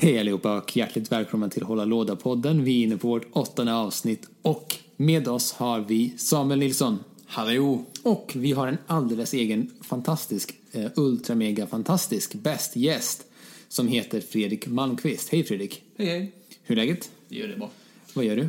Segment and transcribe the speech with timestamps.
[0.00, 2.62] Hej allihopa och hjärtligt välkomna till Hålla Låda-podden.
[2.62, 6.98] Vi är inne på vårt åttonde avsnitt och med oss har vi Samuel Nilsson.
[7.26, 7.84] Hallå!
[8.02, 13.24] Och vi har en alldeles egen fantastisk, eh, ultra mega fantastisk bäst gäst
[13.68, 15.28] som heter Fredrik Malmqvist.
[15.28, 15.82] Hej Fredrik!
[15.98, 16.32] Hej hej!
[16.62, 17.10] Hur är läget?
[17.28, 17.70] Det gör det bra.
[18.14, 18.48] Vad gör du?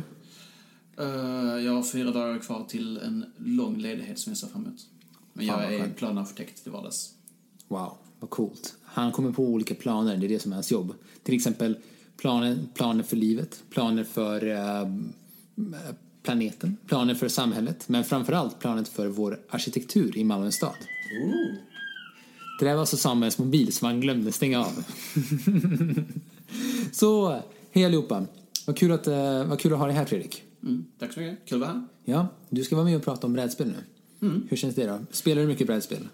[1.00, 4.86] Uh, jag har fyra dagar kvar till en lång ledighet som jag ser fram emot.
[5.32, 5.96] Men jag är skönt.
[5.96, 7.14] planarchitekt till vardags.
[7.68, 8.76] Wow, vad coolt.
[8.82, 10.94] Han kommer på olika planer, det är det som är hans jobb.
[11.22, 11.76] Till exempel
[12.16, 14.88] planer, planer för livet, planer för eh,
[16.22, 20.76] planeten, planer för samhället, men framförallt planet för vår arkitektur i Malmö stad.
[22.58, 24.72] Det där var alltså Samuels mobil som han glömde stänga av.
[26.92, 28.26] Så, hej allihopa.
[28.66, 30.42] Vad kul, att, eh, vad kul att ha dig här Fredrik.
[30.62, 31.48] Mm, tack så mycket.
[31.48, 31.86] Kul att vara här.
[32.04, 33.84] Ja, du ska vara med och prata om brädspel nu.
[34.48, 35.00] Hur känns det då?
[35.10, 36.08] Spelar du mycket brädspel?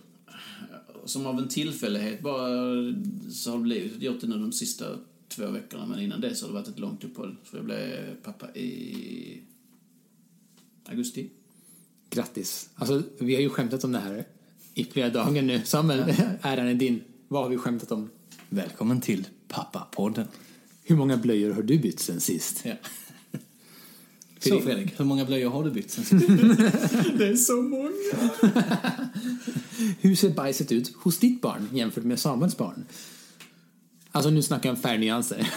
[1.04, 2.48] Som av en tillfällighet bara
[3.30, 4.84] så har det blivit gjort det nu de sista
[5.28, 5.86] två veckorna.
[5.86, 7.36] Men innan det så har det varit ett långt uppehåll.
[7.44, 9.40] För jag blev pappa i
[10.84, 11.30] augusti.
[12.10, 12.70] Grattis.
[12.74, 14.24] Alltså, vi har ju skämtat om det här
[14.74, 15.62] i flera dagar nu.
[15.64, 17.00] Samuel, äran är din.
[17.28, 18.10] Vad har vi skämtat om?
[18.48, 20.26] Välkommen till Pappa-podden.
[20.82, 22.62] Hur många blöjor har du bytt sen sist?
[22.64, 22.74] Ja.
[24.48, 26.28] Så Fredrik, hur många blöjor har du bytt sen sist?
[27.18, 27.90] Det är så många!
[30.00, 32.84] Hur ser bajset ut hos ditt barn jämfört med Samuels barn?
[34.12, 35.48] Alltså nu snackar jag om färgnyanser.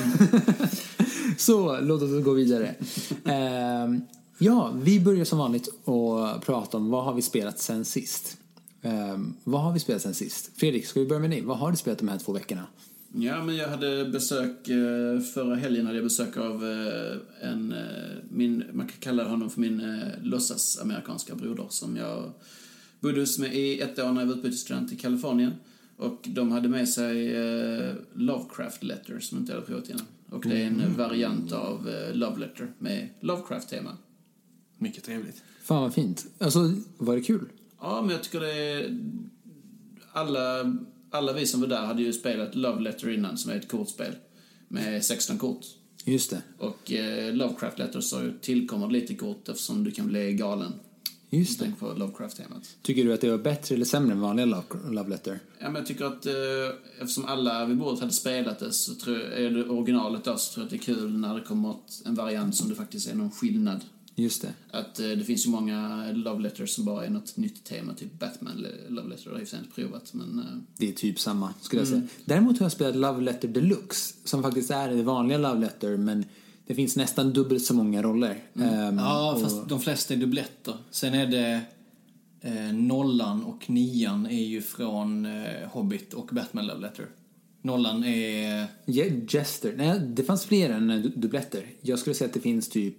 [1.38, 2.76] Så låt oss gå vidare.
[3.26, 4.02] Ehm,
[4.38, 8.38] ja, vi börjar som vanligt att prata om vad har vi spelat sen sist.
[8.82, 10.50] Ehm, vad har vi spelat sen sist?
[10.56, 11.42] Fredrik, ska vi börja med dig?
[11.42, 12.64] Vad har du spelat de här två veckorna?
[13.20, 18.18] Ja, men jag hade besök, eh, förra helgen hade jag besök av eh, en, eh,
[18.30, 22.32] min, man kan kalla honom för min eh, låtsas amerikanska broder som jag
[23.00, 25.54] bodde hos med i ett år när jag var utbytesstudent i Kalifornien.
[25.98, 27.36] Och de hade med sig
[28.14, 30.06] Lovecraft Letter som inte jag hade provat innan.
[30.30, 33.98] Och det är en variant av Love Letter med Lovecraft-tema.
[34.78, 35.44] Mycket trevligt.
[35.64, 36.26] Fan vad fint.
[36.38, 37.46] Alltså, var det kul?
[37.80, 38.98] Ja, men jag tycker det är...
[40.12, 40.76] Alla,
[41.18, 44.16] alla vi som var där hade ju spelat Love Letter innan, som är ett kortspel
[44.68, 45.66] med 16 kort.
[46.06, 46.42] Just det.
[46.58, 50.74] Och eh, Lovecraft Letter så tillkommer lite kort eftersom du kan bli galen.
[51.30, 51.74] Just det.
[51.80, 52.78] På Lovecraft-temat.
[52.82, 55.40] Tycker du att det var bättre eller sämre än vanliga Love, love Letter?
[55.60, 56.34] Ja, men jag tycker att eh,
[57.02, 60.54] eftersom alla vid bordet hade spelat det så tror jag, är det originalet då så
[60.54, 63.16] tror jag att det är kul när det kommer en variant som det faktiskt är
[63.16, 63.82] någon skillnad.
[64.20, 64.54] Just det.
[64.72, 68.20] Att eh, det finns ju många Love Letters som bara är något nytt tema, typ
[68.20, 70.40] Batman Love Letter, det har jag inte provat men...
[70.40, 70.46] Eh,
[70.78, 72.02] Det är typ samma, skulle jag säga.
[72.26, 76.26] Däremot har jag spelat Love Letter Deluxe, som faktiskt är det vanliga Love Letter, men
[76.68, 78.44] det finns nästan dubbelt så många roller.
[78.56, 80.78] Ehm, Ja, och- fast de flesta är dubbletter.
[80.92, 81.62] Sen är det
[82.42, 87.06] eh, nollan och nian är ju från eh, Hobbit och Batman Love Letter.
[87.62, 88.66] Nollan är...
[88.86, 89.74] Je- Jester.
[89.78, 91.66] Nej, det fanns fler än eh, du- dubbletter.
[91.82, 92.96] Jag skulle säga att det finns typ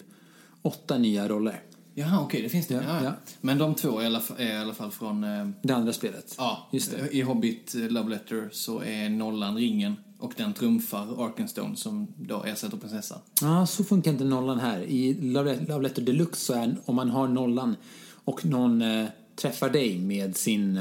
[0.63, 1.63] åtta nya roller.
[1.95, 2.75] Jaha, okej, det finns det.
[2.75, 3.13] Ja, Ja, ja.
[3.41, 5.25] Men de två är i alla fall, i alla fall från...
[5.25, 6.35] Eh, Det andra spelet.
[6.39, 7.09] ja, Just det.
[7.17, 12.43] I Hobbit eh, Love Letter så är nollan ringen och den trumfar Arkenstone som då
[12.45, 13.19] ersätter prinsessan.
[13.41, 14.81] Ja, så funkar inte nollan här.
[14.83, 17.77] I Love Love Letter Deluxe så är om man har nollan
[18.25, 20.79] och någon eh, träffar dig med sin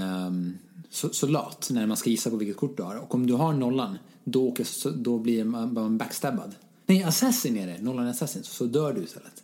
[0.92, 2.96] so- soldat när man ska gissa på vilket kort du har.
[2.96, 6.56] Och om du har nollan, då, åker, då blir man, man backstabbad.
[6.86, 7.82] Nej, assassin är det.
[7.82, 8.44] Nollan är assassin.
[8.44, 9.44] Så dör du istället.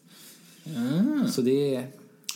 [1.32, 1.88] Så det är...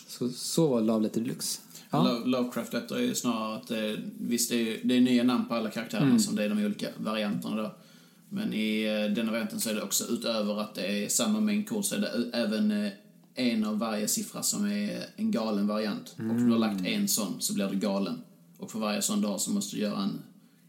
[0.08, 1.62] Så, så var Love Letter Deluxe.
[1.90, 2.04] Ja.
[2.04, 5.46] Lo- Lovecraft Letter är ju snarare att det, visst det är, det är nya namn
[5.48, 7.76] på alla karaktärerna som det är de olika varianterna då.
[8.30, 11.70] Men i eh, denna varianten så är det också utöver att det är samma mängd
[11.70, 12.92] kort så är det även eh,
[13.36, 16.14] en av varje siffra som är en galen variant.
[16.18, 18.22] Och om du har lagt en sån så blir du galen.
[18.58, 20.20] Och för varje sån har så måste du göra en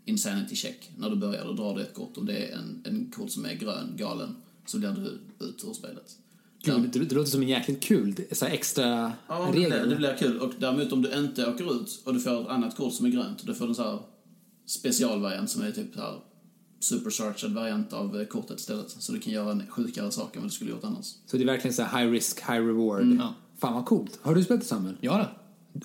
[0.04, 0.90] insanity check.
[0.96, 2.16] När du börjar då drar du ett kort.
[2.16, 4.36] Om det är en, en kort som är grön, galen,
[4.66, 6.16] så blir du ut ur spelet.
[6.62, 9.90] Gud, det, det låter som en jäkligt kul så extra Ja, det regel.
[9.90, 10.38] det blir kul.
[10.38, 13.10] Och däremot om du inte åker ut och du får ett annat kort som är
[13.10, 13.99] grönt, då får du en så här
[14.66, 16.14] specialvariant som är typ så här
[16.81, 18.90] supercharged variant av eh, kortet istället.
[18.90, 21.06] Så du kan göra en sjukare sak än vad du skulle gjort annars.
[21.26, 23.16] Så det är verkligen så här high risk, high reward.
[23.19, 23.34] ja.
[23.58, 24.19] Fan vad coolt.
[24.22, 24.96] Har du spelat det Samuel?
[25.00, 25.26] Ja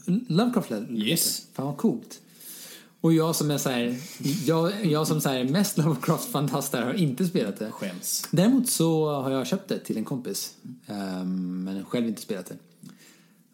[0.06, 0.14] då.
[0.28, 0.72] Lovecraft?
[0.92, 1.48] Yes.
[1.54, 2.22] Fan vad coolt.
[3.04, 3.96] Och jag som är så här,
[4.46, 7.72] jag, jag som så här mest Lovecraft-fantast har inte spelat det.
[7.72, 8.28] Skäms.
[8.32, 10.56] Däremot så har jag köpt det till en kompis.
[10.88, 12.58] Ehm, men själv inte spelat det.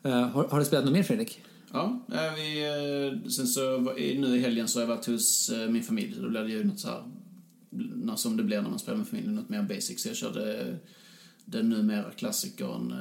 [0.10, 1.42] Eh, har, har du spelat något mer Fredrik?
[1.72, 5.84] Ja, vi, eh, sen så nu i helgen så har jag varit hos eh, min
[5.84, 6.16] familj.
[6.22, 9.36] Då blev det ju något så här, som det blir när man spelar med familjen,
[9.36, 10.02] något mer basic.
[10.02, 10.76] Så jag körde
[11.46, 12.96] den numera klassikern,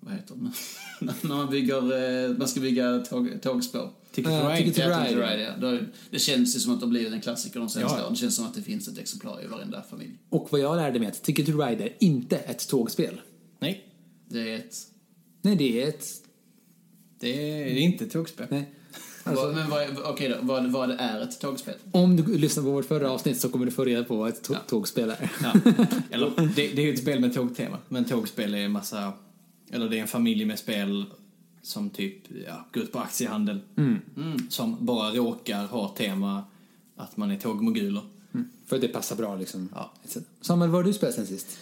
[0.00, 0.52] vad heter den?
[1.00, 3.90] När man bygger, eh, man ska bygga tåg, tågspår.
[4.12, 4.56] Ticket to Ride.
[4.58, 5.36] Ticket to Ja, Ticket to Ride.
[5.36, 5.78] Ride, ja.
[6.10, 8.02] Det känns ju som att det blivit en klassiker de senaste Ja.
[8.04, 8.12] åren.
[8.12, 10.12] Det känns som att det finns ett exemplar i varenda familj.
[10.28, 13.20] Och vad jag lärde mig är att Ticket to Ride är inte ett tågspel.
[13.58, 13.86] Nej,
[14.28, 14.76] Det är ett...
[15.42, 16.06] Nej, det är ett...
[17.20, 18.46] det är inte ett tågspel.
[18.50, 18.70] Nej.
[19.24, 21.74] vad, Alltså, men vad, är- okej då, vad, vad är ett tågspel?
[21.92, 24.42] om du lyssnar på vårt förra avsnitt så kommer du få reda på vad ett
[24.44, 25.30] tå- tågspel är.
[25.42, 25.52] Ja.
[26.10, 27.78] Eller, det, det är ju ett spel med tågtema.
[27.88, 29.12] Men tågspel är en massa...
[29.70, 31.04] Eller det är en familj med spel
[31.62, 33.60] som typ ja, går ut på aktiehandel.
[34.48, 36.44] Som bara råkar ha tema
[36.96, 38.02] att man är tågmoguler.
[38.66, 39.68] För det passar bra liksom.
[39.74, 39.92] Ja.
[40.40, 41.58] Samuel, vad har du spelat sen sist?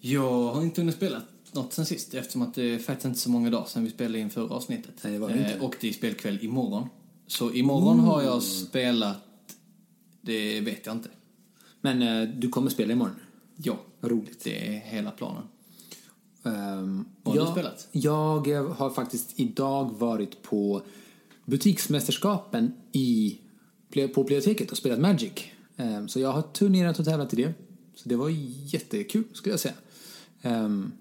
[0.00, 1.22] Jag har inte hunnit spela
[1.52, 4.18] något sen sist eftersom att det är faktiskt inte så många dagar sedan vi spelade
[4.18, 4.94] in förra avsnittet.
[5.04, 5.52] Nej, det var det inte.
[5.54, 6.88] Eh, och det är spelkväll imorgon.
[7.26, 9.16] Så imorgon har jag spelat...
[10.20, 11.08] Det vet jag inte.
[11.80, 13.14] Men eh, du kommer spela imorgon.
[13.56, 14.44] Ja, roligt.
[14.44, 15.42] det är hela planen.
[16.42, 17.88] Um, Vad har jag, du spelat?
[17.92, 20.82] Jag har faktiskt idag varit på
[21.44, 23.38] butiksmästerskapen i,
[24.14, 25.32] på biblioteket och spelat Magic.
[25.76, 27.54] Ehm, så jag har turnerat och tävlat i det.
[27.94, 28.28] Så det var
[28.74, 29.74] jättekul skulle jag säga.
[30.42, 30.92] Um,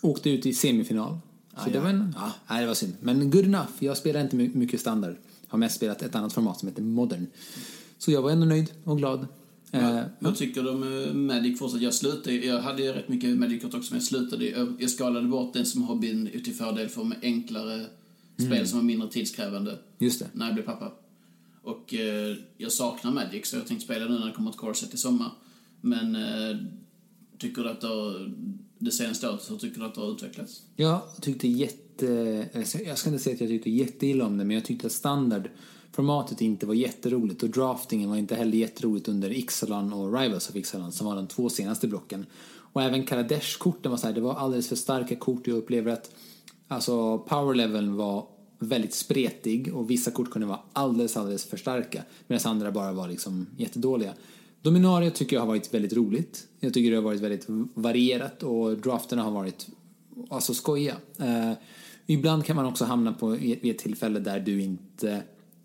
[0.00, 1.18] åkte ut i semifinal.
[1.64, 2.94] Så det var en, ja, nej, det var synd.
[3.00, 3.70] Men good enough.
[3.78, 5.16] Jag spelar inte my- mycket standard.
[5.48, 7.26] Har mest spelat ett annat format som heter modern.
[7.98, 9.26] Så jag var ändå nöjd och glad.
[9.74, 11.82] Eh, Vad tycker du om eh, Magic fortsatt?
[11.82, 15.28] Jag slutade, jag hade ju rätt mycket Magic-kort också, men jag slutade, jag, jag skalade
[15.28, 17.86] bort den som hobbyn till fördel för med enklare
[18.38, 20.26] spel som var mindre tidskrävande just det.
[20.32, 20.92] när jag blev pappa.
[21.62, 24.94] Och eh, jag saknar Magic, så jag tänkte spela nu när det kommer ett corset
[24.94, 25.30] i sommar.
[25.80, 26.56] Men eh,
[27.38, 28.32] tycker du att det, har,
[28.78, 30.62] det senaste året, så tycker du att det har utvecklats?
[30.76, 32.48] Jag tyckte jätte...
[32.86, 34.92] Jag ska inte säga att jag tyckte jätteilla om det, men jag tyckte att
[35.92, 40.56] Formatet inte var jätteroligt och draftingen var inte heller jätteroligt under Ixalan och Rivals of
[40.56, 42.26] Ixalan som var de två senaste blocken.
[42.72, 45.46] Och även Kaladesh-korten var så här, det var alldeles för starka kort.
[45.46, 46.10] Jag upplever att
[46.68, 48.26] alltså powerleveln var
[48.58, 53.08] väldigt spretig och vissa kort kunde vara alldeles, alldeles för starka medan andra bara var
[53.08, 54.12] liksom jättedåliga.
[54.62, 56.46] Dominaria tycker jag har varit väldigt roligt.
[56.60, 57.44] Jag tycker det har varit väldigt
[57.74, 59.66] varierat och drafterna har varit
[60.30, 60.96] alltså skoja.
[61.18, 61.52] Eh,
[62.06, 65.22] ibland kan man också hamna på vid ett tillfälle där du inte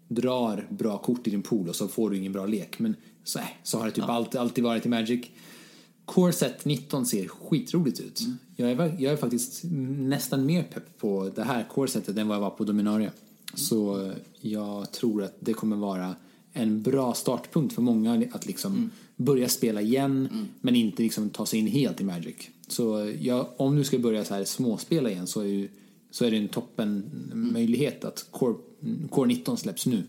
[0.08, 2.80] drar bra kort i din pool och så får du ingen bra lek.
[2.80, 5.26] Men så, äh, så har det typ alltid, alltid varit i Magic.
[6.06, 8.22] Core Set 19 ser skitroligt ut.
[8.56, 9.62] Jag, är, jag är faktiskt
[9.98, 13.12] nästan mer pepp på det här Core Setet än vad jag var på Dominaria.
[13.54, 16.16] Så eh, jag tror att det kommer vara
[16.54, 21.60] en bra startpunkt för många att liksom börja spela igen men inte liksom ta sig
[21.60, 22.36] in helt i Magic.
[22.68, 25.70] Så eh, jag, om du ska börja så här småspela igen så är, ju,
[26.12, 28.56] så är det en toppen möjlighet att Core,
[29.10, 30.04] Core 19 släpps nu.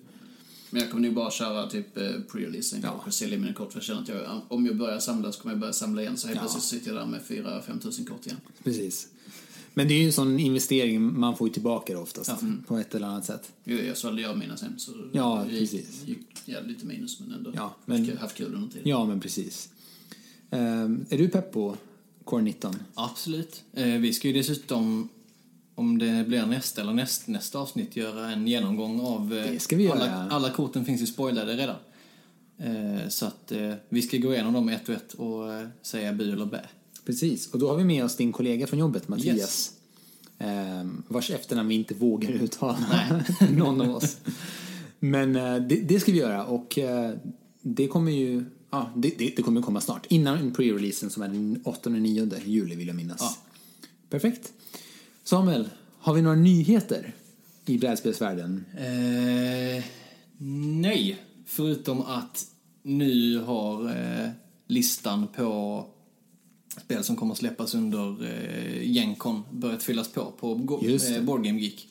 [0.70, 2.88] Men jag kommer nog bara köra typ eh, pre-releasen Ja.
[2.90, 5.52] kanske, sälja mina kort för jag känner att jag, om jag börjar samla så kommer
[5.54, 6.40] jag börja samla igen så helt Ja.
[6.42, 8.38] plötsligt sitter jag där med 4-5 tusen kort igen.
[8.64, 9.08] Precis.
[9.74, 12.48] Men det är ju en sån investering man får ju tillbaka det oftast Ja.
[12.66, 13.52] på ett eller annat sätt.
[13.64, 16.02] Jo, jag sålde jag mina sen så Ja, gick, precis.
[16.06, 18.88] gick, ja, lite minus men ändå Ja, men- haft, kul under tiden.
[18.88, 19.68] Ja, men precis.
[20.50, 21.76] Ehm, är du pepp på
[22.24, 22.76] Core 19?
[22.94, 23.62] Absolut.
[23.72, 25.08] Eh, vi ska ju dessutom,
[25.78, 29.32] om det blir nästa eller näst, nästa avsnitt, göra en genomgång av...
[29.32, 29.52] eh.
[29.92, 31.76] Alla, alla korten finns ju spoilade redan.
[32.58, 36.12] Eh, så att eh, vi ska gå igenom dem ett och ett och eh, säga
[36.12, 36.60] bu eller bä.
[37.06, 39.36] Precis, och då har vi med oss din kollega från jobbet, Mattias.
[39.36, 39.72] Yes.
[40.38, 42.78] Ehm, vars efternamn vi inte vågar uttala,
[43.52, 44.16] någon av oss.
[44.98, 47.12] Men eh, det, det ska vi göra och eh,
[47.62, 50.06] det kommer ju ja, det, det, det kommer komma snart.
[50.08, 53.20] Innan pre-releasen som är den 8-9 juli vill jag minnas.
[53.20, 53.36] Ja.
[54.10, 54.52] Perfekt.
[55.28, 55.68] Samuel,
[55.98, 57.12] har vi några nyheter
[57.66, 58.64] i brädspelsvärlden?
[58.76, 59.84] Eh,
[60.80, 62.46] nej, förutom att
[62.82, 64.28] nu har eh,
[64.66, 65.84] listan på
[66.84, 71.44] spel som kommer att släppas under eh, Gencon börjat fyllas på på Go- eh, Board
[71.44, 71.88] Game Geek.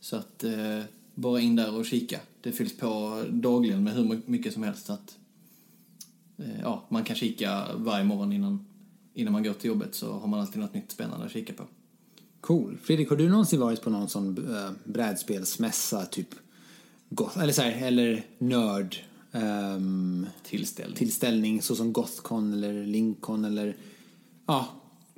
[0.00, 0.80] Så att eh,
[1.14, 2.20] bara in där och kika.
[2.40, 4.90] Det fylls på dagligen med hur mycket som helst.
[4.90, 5.16] Att,
[6.38, 8.66] eh, ja, man kan kika varje morgon innan,
[9.14, 11.64] innan man går till jobbet så har man alltid något nytt spännande att kika på.
[12.46, 12.78] Cool.
[12.82, 16.28] Fredrik, har du någonsin varit på någon sån äh, brädspelsmässa, typ
[17.08, 18.96] goth, eller så här, eller nörd
[19.32, 20.96] ehm, Tillställning.
[20.96, 23.76] tillställning såsom Gothcon eller Lincoln eller
[24.46, 24.68] ja,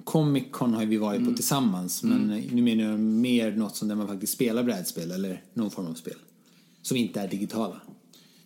[0.04, 3.94] Comic Con har vi varit på tillsammans men nu menar jag mer något som där
[3.94, 6.16] man faktiskt spelar brädspel eller någon form av spel
[6.82, 7.80] som inte är digitala.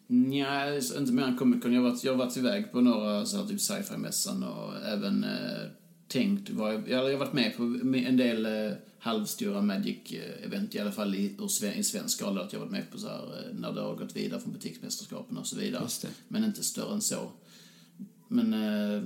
[0.07, 1.73] Nja, inte mer än Comic Con.
[1.73, 5.25] Jag har varit, jag har varit iväg på några så här, typ sci-fi-mässan och även
[5.25, 5.71] eh,
[6.13, 6.51] tänkt,
[6.89, 8.47] jag, har varit med på en del
[9.03, 12.41] halvstora Magic-event, i alla fall i, svensk skala.
[12.41, 15.37] Att jag varit med på så här, eh, när det har gått vidare från butiksmästerskapen
[15.37, 15.89] och så vidare.
[16.29, 17.31] Men inte större än så.
[18.29, 19.03] Men eh,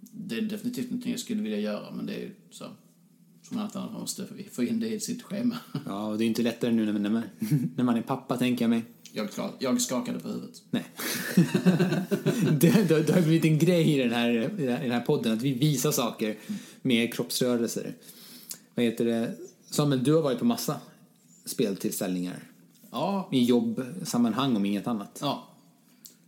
[0.00, 2.64] det är definitivt någonting jag skulle vilja göra, men det är så.
[3.42, 5.56] Som att han måste få in det i sitt schema.
[5.86, 7.22] Ja, och det är inte lättare nu när man,
[7.76, 8.84] när man är pappa, tänker jag mig.
[9.12, 10.62] Jag, jag skakade på huvudet.
[10.70, 10.84] Nej.
[12.60, 15.42] det, det, det har blivit en grej i den, här, i den här podden att
[15.42, 16.36] vi visar saker
[16.82, 17.94] med kroppsrörelser.
[18.74, 19.36] Vad heter det?
[19.70, 20.80] Samuel, du har varit på massa
[21.44, 22.38] speltillställningar.
[22.90, 23.28] Ja.
[23.32, 25.18] I jobbsammanhang om inget annat.
[25.20, 25.48] Ja.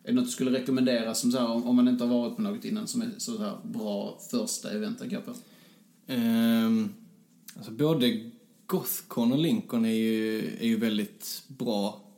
[0.05, 2.43] Är det något du skulle rekommendera som så här, om man inte har varit på
[2.43, 5.33] något innan som är så här bra första event att gå på?
[6.07, 6.95] Ehm,
[7.57, 8.31] alltså både
[8.67, 12.10] Gothcon och Lincoln är ju, är ju väldigt bra.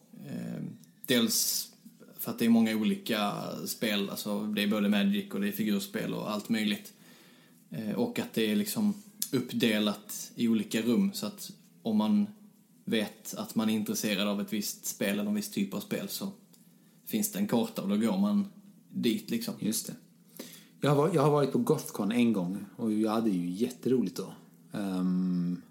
[1.06, 1.68] Dels
[2.18, 3.32] för att det är många olika
[3.66, 6.92] spel, alltså det är både Magic och det är figurspel och allt möjligt.
[7.71, 8.94] Eh, och att det är liksom
[9.32, 11.50] uppdelat i olika rum så att
[11.82, 12.26] om man
[12.85, 16.09] vet att man är intresserad av ett visst spel eller en viss typ av spel
[16.09, 16.32] så
[17.06, 18.47] finns det en karta och då går man
[18.90, 19.54] dit liksom.
[19.59, 19.94] Just det.
[20.80, 24.16] Jag har, varit, jag har varit på Gothcon en gång och jag hade ju jätteroligt
[24.16, 24.35] då.
[24.73, 25.62] Um,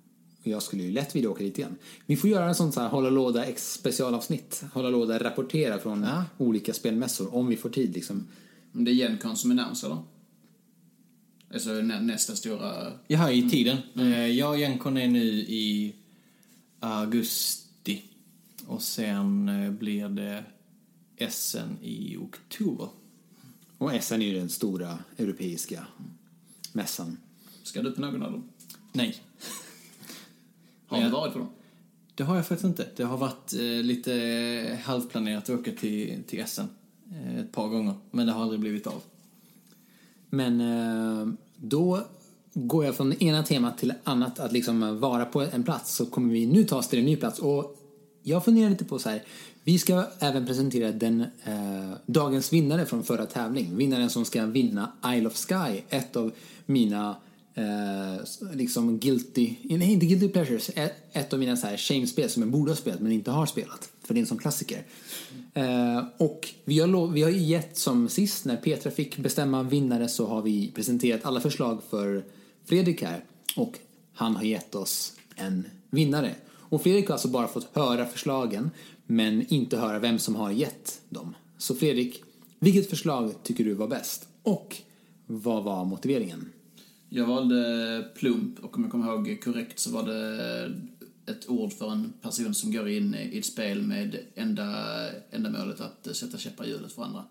[0.43, 1.75] jag skulle ju lätt vilja åka dit igen.
[2.05, 4.63] Vi får göra en sån så här hålla låda ex specialavsnitt.
[4.73, 6.25] Hålla låda rapportera från Ja.
[6.37, 8.27] olika spelmässor om vi får tid liksom.
[8.71, 9.97] Det är Gencon som är närmast, eller?
[11.53, 12.91] Alltså nä, nästa stora...
[13.07, 13.77] Jaha, i tiden.
[13.95, 15.95] Eh, Jag och Jenkon är nu i
[16.79, 18.03] augusti.
[18.67, 20.43] Och sen eh, blir det
[21.17, 22.87] Essen i oktober.
[23.77, 25.87] Och SN är ju den stora europeiska
[26.73, 27.17] mässan.
[27.63, 28.43] Ska du på någon av dem?
[28.93, 29.15] Nej,
[30.95, 31.47] Har du varit på dem?
[32.15, 32.87] det har jag faktiskt inte.
[32.95, 36.69] Det har varit eh, lite halvplanerat att åka till, till Essen
[37.11, 37.93] eh, ett par gånger.
[38.11, 39.01] Men det har aldrig blivit av.
[40.29, 41.99] Men eh, då
[42.53, 46.33] går jag från ena temat till annat, att liksom vara på en plats, så kommer
[46.33, 47.39] vi nu ta oss till en ny plats.
[47.39, 47.77] Och
[48.23, 49.23] jag funderar lite på så här,
[49.63, 53.77] vi ska även presentera den eh, dagens vinnare från förra tävling.
[53.77, 56.31] Vinnaren som ska vinna Isle of Sky, ett av
[56.65, 57.15] mina
[57.55, 62.43] eh, liksom guilty, nej inte guilty pleasures, ett, ett av mina så här shame-spel som
[62.43, 63.89] jag borde ha spelat men inte har spelat.
[64.03, 64.83] För det är en sån klassiker.
[65.53, 69.63] Eh, och vi har, lov, vi har ju gett som sist när Petra fick bestämma
[69.63, 72.25] vinnare så har vi presenterat alla förslag för
[72.65, 73.23] Fredrik här.
[73.55, 73.79] Och
[74.13, 76.35] han har gett oss en vinnare.
[76.51, 78.71] Och Fredrik har alltså bara fått höra förslagen
[79.07, 81.35] men inte höra vem som har gett dem.
[81.57, 82.23] Så Fredrik,
[82.59, 84.27] vilket förslag tycker du var bäst?
[84.43, 84.77] Och
[85.27, 86.49] vad var motiveringen?
[87.13, 90.65] Jag valde plump och om jag kommer ihåg korrekt så var det
[91.25, 94.65] ett ord för en person som går in i ett spel med enda,
[95.31, 97.23] enda målet att sätta käppar i hjulet för andra.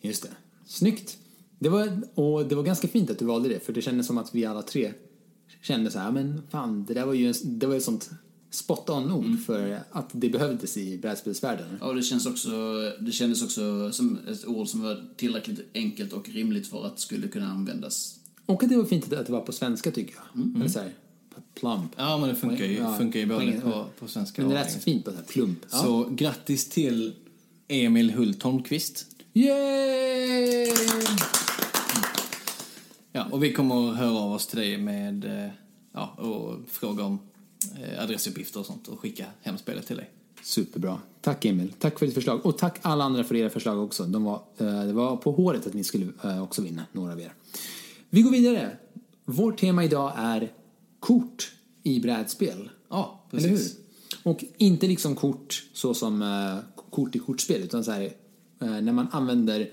[0.00, 0.28] Just det.
[0.66, 1.18] Snyggt.
[1.58, 4.18] Det var, och det var ganska fint att du valde det, för det kändes som
[4.18, 4.92] att vi alla tre
[5.62, 8.10] kände så här, men fan, det där var ju, en- det var ett sånt
[8.50, 11.66] spot on ord för att det behövdes i brädspelsvärlden.
[11.80, 12.50] Ja, det, känns också,
[13.00, 17.28] det kändes också som ett ord som var tillräckligt enkelt och rimligt för att skulle
[17.28, 18.15] kunna användas.
[18.46, 20.56] Och att det var fint att det var på svenska tycker jag.
[20.56, 20.92] Eller så här,
[21.54, 21.92] plump.
[21.96, 24.72] Ja, men det funkar ju, Ja, funkar ju både på, på svenska Men det lät
[24.72, 25.58] så fint på så här, plump.
[25.70, 25.78] Ja.
[25.78, 27.14] Så grattis till
[27.68, 29.06] Emil Hult Holmqvist.
[29.32, 30.72] Yay!
[33.12, 35.50] Ja, och vi kommer att höra av oss till dig med eh,
[35.92, 37.18] ja, och fråga om
[37.78, 40.10] eh, adressuppgifter och sånt och skicka hem spelet till dig.
[40.42, 40.98] Superbra.
[41.20, 41.72] Tack Emil.
[41.78, 42.46] Tack för ditt förslag.
[42.46, 44.04] Och tack alla andra för era förslag också.
[44.04, 46.06] De var, eh, det var på håret att ni skulle
[46.42, 47.32] också vinna, några av er.
[48.10, 48.76] Vi går vidare.
[49.24, 50.52] Vårt tema idag är
[51.00, 52.70] kort i brädspel.
[52.88, 53.56] Ja, Eller hur?
[53.56, 53.76] precis.
[54.22, 58.02] Och inte liksom kort så som eh, kort i kortspel utan så här
[58.60, 59.70] eh, när man använder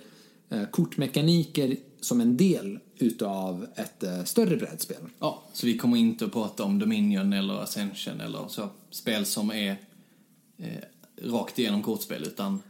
[0.50, 4.98] eh, kortmekaniker som en del utav ett större brädspel.
[5.20, 9.52] Ja, så vi kommer inte att prata om Dominion eller Ascension eller så spel som
[9.52, 9.78] är
[11.22, 12.62] rakt igenom kortspel utan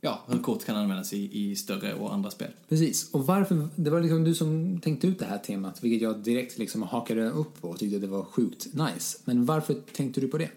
[0.00, 2.50] ja, hur kort kan användas i, i större och andra spel.
[2.68, 3.10] Precis.
[3.10, 6.58] Och varför, det var liksom du som tänkte ut det här temat, vilket jag direkt
[6.58, 9.18] liksom hakade upp på och tyckte det var sjukt nice.
[9.24, 10.50] Men varför tänkte du på det?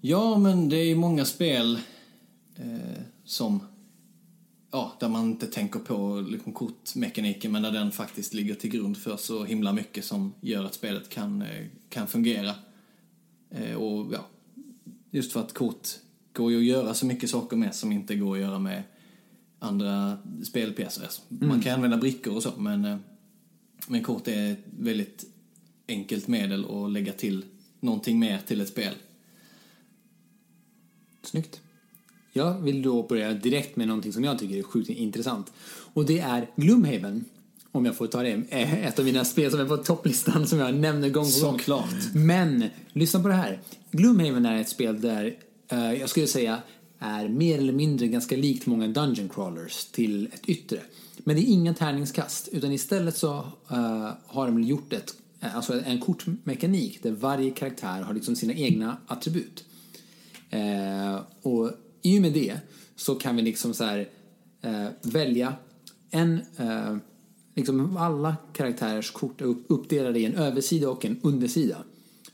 [0.00, 1.78] Ja, men det är många spel
[2.56, 3.60] eh, som
[4.70, 8.96] ja, där man inte tänker på liksom, kortmekaniken men där den faktiskt ligger till grund
[8.96, 12.54] för så himla mycket som gör att spelet kan, eh, kan fungera.
[13.50, 14.26] Eh, och ja,
[15.10, 15.88] just för att kort
[16.40, 18.82] går ju att göra så mycket saker med som inte går att göra med
[19.58, 21.02] andra spelpjäser.
[21.02, 22.96] Alltså, Man kan använda brickor och så men, eh,
[23.86, 25.24] men kort är ett väldigt
[25.88, 27.44] enkelt medel att lägga till
[27.80, 28.94] någonting mer till ett spel.
[31.22, 31.60] Snyggt.
[32.32, 35.52] Jag vill då börja direkt med någonting som jag tycker är sjukt intressant.
[35.94, 37.24] Och det är Gloomhaven.
[37.72, 38.42] Om jag får ta det.
[38.48, 41.58] Eh, Ett av mina spel som är på topplistan som jag nämner gång på gång.
[41.58, 42.14] Såklart.
[42.14, 43.60] Men, lyssna på det här.
[43.90, 45.36] Gloomhaven är ett spel där
[45.70, 46.62] Eh, jag skulle säga
[46.98, 50.80] är mer eller mindre ganska likt många dungeon crawlers till ett yttre.
[51.16, 53.36] Men det är inga tärningskast utan istället så
[53.72, 58.54] uh, har de gjort ett eh, alltså en kortmekanik där varje karaktär har liksom sina
[58.54, 59.64] egna attribut.
[60.54, 61.70] Uh, och
[62.02, 62.56] i och med det
[62.96, 64.08] så kan vi liksom så här,
[64.66, 65.54] uh, välja
[66.10, 66.40] en,
[67.54, 71.76] liksom alla karaktärers kort är uppdelade i en översida och en undersida.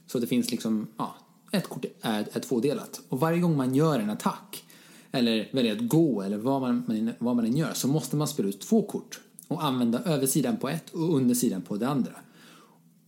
[0.07, 1.17] Så det finns liksom, ja,
[1.57, 3.01] ett kort är, är tvådelat.
[3.09, 4.65] Och varje gång man gör en attack
[5.13, 8.49] eller väljer att gå eller vad man, vad man än gör så måste man spela
[8.49, 12.13] ut två kort och använda översidan på ett och undersidan på det andra.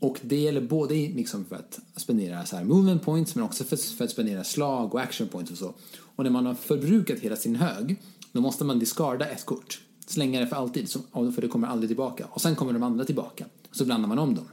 [0.00, 3.76] Och det gäller både liksom för att spendera så här movement points men också för,
[3.76, 5.74] för att spendera slag och action points och så.
[6.16, 7.96] Och när man har förbrukat hela sin hög
[8.32, 9.80] då måste man discarda ett kort.
[10.06, 12.26] Slänga det för alltid, för det kommer aldrig tillbaka.
[12.30, 13.44] Och sen kommer de andra tillbaka.
[13.72, 14.48] Så blandar man om dem.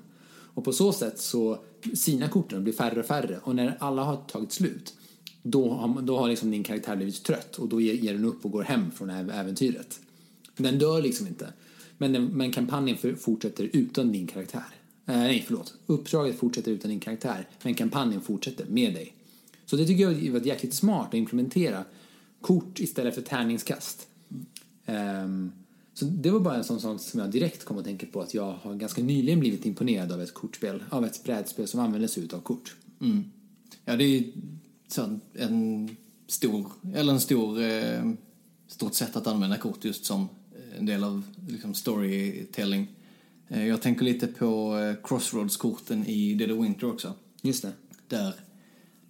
[0.56, 4.16] Och på så sätt så sina korten blir färre och färre och när alla har
[4.16, 4.94] tagit slut
[5.44, 8.46] då har, då har liksom din karaktär blivit trött och då ger, ger den upp
[8.46, 10.00] och går hem från äventyret.
[10.58, 11.54] Den dör liksom inte.
[11.98, 14.66] Men, den, men kampanjen för, fortsätter utan din karaktär.
[15.06, 15.74] Eh, nej, förlåt.
[15.86, 19.14] Uppdraget fortsätter utan din karaktär, men kampanjen fortsätter med dig.
[19.66, 21.84] Så det tycker jag var jäkligt smart att implementera
[22.42, 24.08] kort istället för tärningskast.
[24.86, 25.52] Um,
[25.96, 28.34] så det var bara en sån sak som jag direkt kom att tänka på att
[28.34, 32.28] jag har ganska nyligen blivit imponerad av ett kortspel, av ett brädspel som använder sig
[32.34, 32.76] av kort.
[33.02, 33.24] Mm.
[33.86, 34.24] Ja, det är
[34.88, 35.90] så en
[36.28, 38.12] stor, eller en stor, eh,
[38.68, 40.28] stort sätt att använda kort just som
[40.78, 42.88] en del av liksom, storytelling.
[43.48, 47.14] Eh, jag tänker lite på eh, Crossroads-korten i Dead of Winter också.
[47.42, 47.72] Just det.
[48.08, 48.34] Där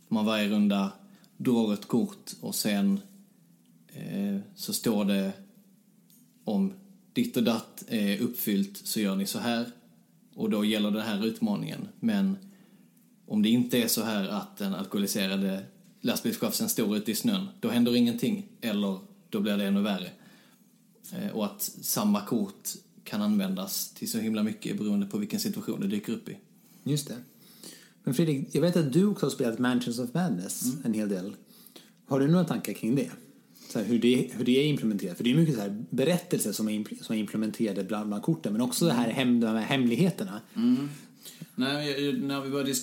[0.07, 0.91] man varje runda
[1.37, 2.99] drar ett kort och sen
[3.87, 5.33] eh, så står det
[6.45, 6.73] om
[7.13, 9.65] ditt och datt är uppfyllt så gör ni så här.
[10.35, 11.87] Och då gäller den här utmaningen.
[11.99, 12.37] Men
[13.25, 15.63] om det inte är så här att den alkoholiserade
[16.01, 18.47] lastbilschauffören står ute i snön, då händer ingenting.
[18.61, 18.99] Eller
[19.29, 20.09] då blir det ännu värre.
[21.13, 22.69] Eh, och att samma kort
[23.03, 26.37] kan användas till så himla mycket beroende på vilken situation det dyker upp i.
[26.83, 27.17] Just det.
[28.03, 30.81] Men Fredrik, jag vet att du också har spelat Mansions of Madness mm.
[30.85, 31.35] en hel del.
[32.05, 33.11] Har du några tankar kring det?
[33.69, 35.17] Så här, hur, det hur det är implementerat?
[35.17, 38.53] För det är mycket så här berättelser som är, som är implementerade bland, bland korten
[38.53, 40.41] men också det här hem, de här hemligheterna.
[40.55, 40.89] Mm.
[41.55, 42.73] Nej, när vi började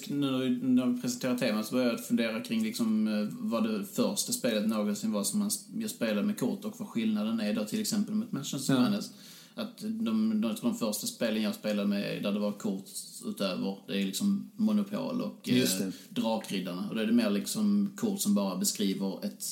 [0.67, 4.69] när vi presenterade temat så började jag fundera kring liksom eh, vad det första spelet
[4.69, 8.15] någonsin var som man jag spelade med kort och vad skillnaden är då till exempel
[8.15, 9.11] mot Mansions of Madness.
[9.55, 12.89] Att de, de, de första spelen jag spelade med där det var kort
[13.25, 15.69] utöver, det är liksom Monopol och eh,
[16.09, 16.89] Drakriddarna.
[16.89, 19.45] Och då är det mer liksom kort som bara beskriver ett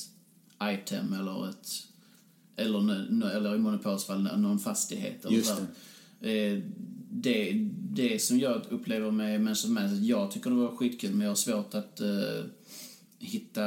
[0.63, 1.67] item eller ett
[2.55, 5.25] eller, eller i Monopols fall någon fastighet.
[5.25, 5.61] Eller Just
[6.19, 6.51] det.
[6.53, 6.59] Eh,
[7.13, 11.29] det, det som jag upplever med Manchester Manchester, jag tycker det var skitkul men jag
[11.29, 12.45] har svårt att uh,
[13.19, 13.63] hitta...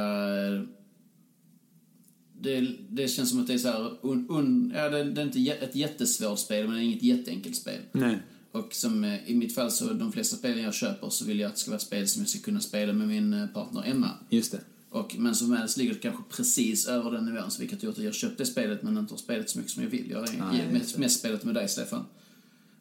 [2.39, 5.25] Det, det känns som att det är så här, un, un, ja, det, det, är
[5.25, 7.81] inte ett jättesvårt spel men det är inget jätteenkelt spel.
[7.91, 8.17] Nej.
[8.51, 11.47] Och som eh, i mitt fall så, de flesta spelen jag köper så vill jag
[11.47, 14.09] att det ska vara spel som jag ska kunna spela med min eh, partner Emma.
[14.29, 14.59] Just det.
[14.95, 18.03] Och men som helst ligger det kanske precis över den nivån, så vilket gjort att
[18.03, 20.09] jag köpte spelet men inte har spelat så mycket som jag vill.
[20.09, 22.05] Jag har mest, mest spelat med dig, Stefan.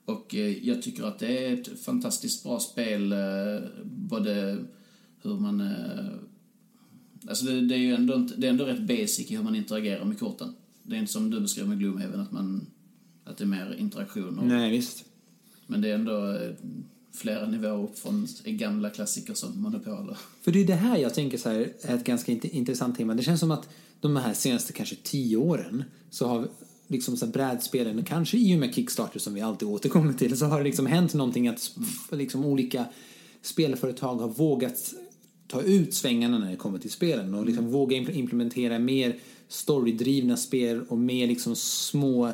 [0.04, 3.18] Och eh, jag tycker att det är ett fantastiskt bra spel, eh,
[3.84, 4.58] både
[5.22, 5.60] hur man...
[5.60, 6.06] Eh,
[7.28, 10.04] alltså det, det är ju ändå, det är ändå rätt basic i hur man interagerar
[10.04, 10.54] med korten.
[10.82, 12.66] Det är inte som du beskrev med Gloomhaven, att, man,
[13.24, 14.38] att det är mer interaktion.
[14.38, 15.04] Och, Nej, visst.
[15.66, 16.38] Men det är ändå
[17.14, 20.16] flera nivåer upp från gamla klassiker som Monopol.
[20.42, 23.14] För det är det här jag tänker så här, är ett ganska intressant tema.
[23.14, 23.68] Det känns som att
[24.00, 26.48] de här senaste kanske tio åren så har
[26.86, 30.58] liksom så brädspelen, kanske i och med Kickstarter som vi alltid återkommer till, så har
[30.58, 31.76] det liksom hänt någonting att
[32.10, 32.84] liksom olika
[33.42, 34.94] spelföretag har vågat
[35.48, 37.72] ta ut svängarna när det kommer till spelen och liksom mm.
[37.72, 39.16] våga implementera mer
[39.48, 42.32] storydrivna spel och mer liksom små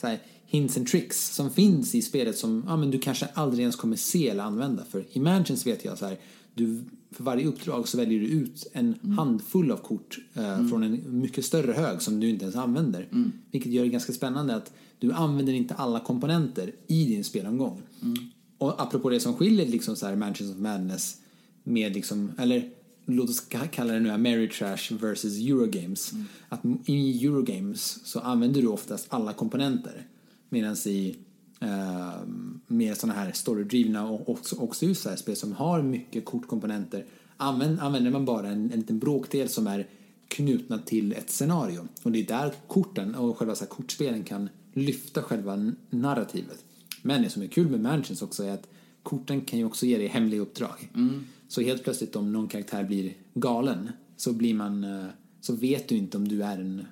[0.00, 0.18] så här,
[0.52, 3.96] hints and tricks som finns i spelet som ja, men du kanske aldrig ens kommer
[3.96, 4.84] se eller använda.
[4.84, 6.18] För i Mansions vet jag så här,
[6.54, 9.18] du, för varje uppdrag så väljer du ut en mm.
[9.18, 10.68] handfull av kort eh, mm.
[10.68, 13.08] från en mycket större hög som du inte ens använder.
[13.12, 13.32] Mm.
[13.50, 17.82] Vilket gör det ganska spännande att du använder inte alla komponenter i din spelomgång.
[18.02, 18.16] Mm.
[18.58, 21.16] Och apropå det som skiljer liksom så här Mansions of Madness
[21.64, 22.70] med liksom, eller
[23.06, 26.12] låt oss kalla det nu Ameritrash versus Eurogames.
[26.12, 26.24] Mm.
[26.48, 30.06] Att i Eurogames så använder du oftast alla komponenter.
[30.52, 31.16] Medan i
[31.60, 32.20] eh,
[32.66, 37.80] mer sådana här storydrivna och också, också just här spel som har mycket kortkomponenter använd,
[37.80, 39.88] använder man bara en, en liten bråkdel som är
[40.28, 41.88] knutna till ett scenario.
[42.02, 46.64] Och det är där korten och själva så kortspelen kan lyfta själva narrativet.
[47.02, 48.68] Men det som är kul med Mansions också är att
[49.02, 50.90] korten kan ju också ge dig hemliga uppdrag.
[50.94, 51.24] Mm.
[51.48, 55.06] Så helt plötsligt om någon karaktär blir galen så blir man eh,
[55.40, 56.86] så vet du inte om du är en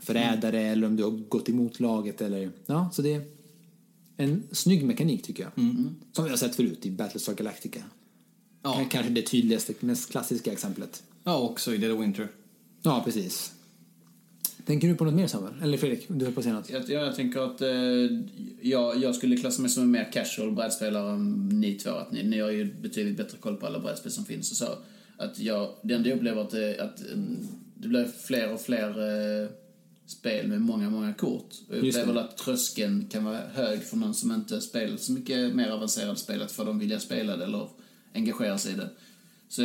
[0.00, 0.72] förrädare mm.
[0.72, 3.22] eller om du har gått emot laget eller ja, så det
[4.16, 5.52] en snygg mekanik tycker jag.
[6.12, 7.82] Som vi har sett förut i Battlestar Galactica.
[8.62, 8.86] Ja.
[8.90, 11.02] Kanske det tydligaste, mest klassiska exemplet.
[11.24, 12.28] Ja, också i Dead of Winter.
[12.82, 13.52] Ja, precis.
[14.66, 15.54] Tänker du på något mer Samuel?
[15.62, 16.70] Eller Fredrik, du höll på att säga något?
[16.70, 17.68] Jag, jag tänker att eh,
[18.62, 21.90] jag, jag skulle klassa mig som en mer casual brädspelare än ni två.
[21.90, 24.78] Att ni, ni har ju betydligt bättre koll på alla brädspel som finns och så.
[25.16, 28.88] Att jag, det enda jag upplever att, det, att mm, det blir fler och fler
[28.88, 29.48] eh,
[30.10, 31.54] spel med många, många kort.
[31.68, 35.54] Och jag upplever att tröskeln kan vara hög för någon som inte spelar så mycket
[35.54, 37.68] mer avancerade spel att få dem vilja spela det eller
[38.14, 38.90] engagera sig i det.
[39.48, 39.62] Så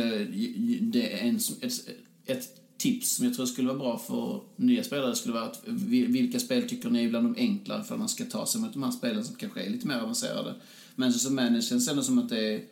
[0.80, 1.88] det är en, ett,
[2.26, 6.06] ett tips som jag tror skulle vara bra för nya spelare skulle vara att vi-
[6.06, 8.72] vilka spel tycker ni är bland de enklare för att man ska ta sig mot
[8.72, 10.54] de här spelen som kanske är lite mer avancerade.
[10.94, 12.62] Men så som manager känns ändå som att det är,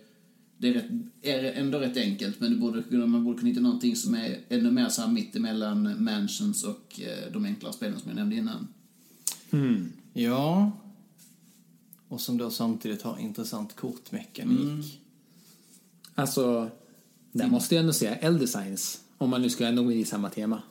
[0.64, 0.90] det är, rätt,
[1.22, 4.70] är ändå rätt enkelt men borde, kunna- man borde kunna hitta någonting som är ännu
[4.70, 8.68] mer så här mittemellan mansions och eh, de enklare spelen som jag nämnde innan.
[10.12, 10.72] Ja.
[12.09, 15.00] Och som då samtidigt har intressant kortmekanik.
[16.14, 16.70] Alltså,
[17.33, 19.00] där måste jag ändå säga L-designs.
[19.18, 20.62] Om man nu ska ändå gå in i samma tema.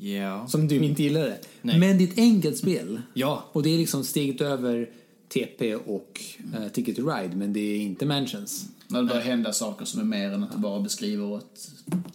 [0.00, 0.48] Ja.
[0.48, 1.38] Som du inte gillade.
[1.62, 1.78] Nej.
[1.78, 3.00] Men det är ett enkelt spel.
[3.14, 3.50] Ja.
[3.52, 4.90] Och det är liksom steget över
[5.32, 6.20] TP och
[6.54, 8.68] eh, Ticket to Ride, men det är inte Mansions.
[8.88, 11.70] När det börjar hända saker som är mer än att det bara beskriver ett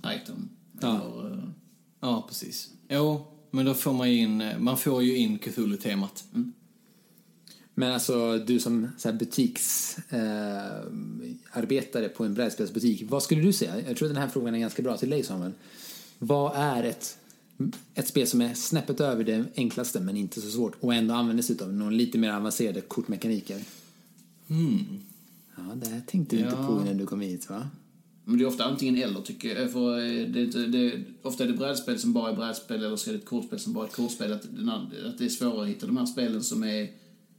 [0.06, 0.50] item.
[0.82, 1.02] Ja.
[1.02, 1.44] Eller, eh,
[2.00, 2.70] Ja, precis.
[2.90, 6.24] Jo, men då får man ju in, man får ju in Cthulhu-temat.
[7.74, 10.88] Men alltså, du som butiksarbetare
[11.30, 13.82] eh, arbetare på en brädspelsbutik, vad skulle du säga?
[13.88, 15.52] Jag tror att den här frågan är ganska bra till dig Samuel.
[16.20, 17.18] Vad är ett,
[17.94, 21.44] ett spel som är snäppet över det enklaste men inte så svårt och ändå använder
[21.44, 23.62] sig av någon lite mer avancerade kortmekaniker?
[25.58, 26.68] Ja, det här tänkte du inte Ja.
[26.68, 27.70] på innan du kom hit va?
[28.24, 29.72] Men det är ofta antingen eller tycker jag.
[29.72, 32.96] För eh, det är inte, det, ofta är det brädspel som bara är brädspel eller
[32.96, 34.34] så är det ett kortspel som bara är ett kortspel.
[34.34, 36.90] Att, att det är svårare att hitta de här spelen som är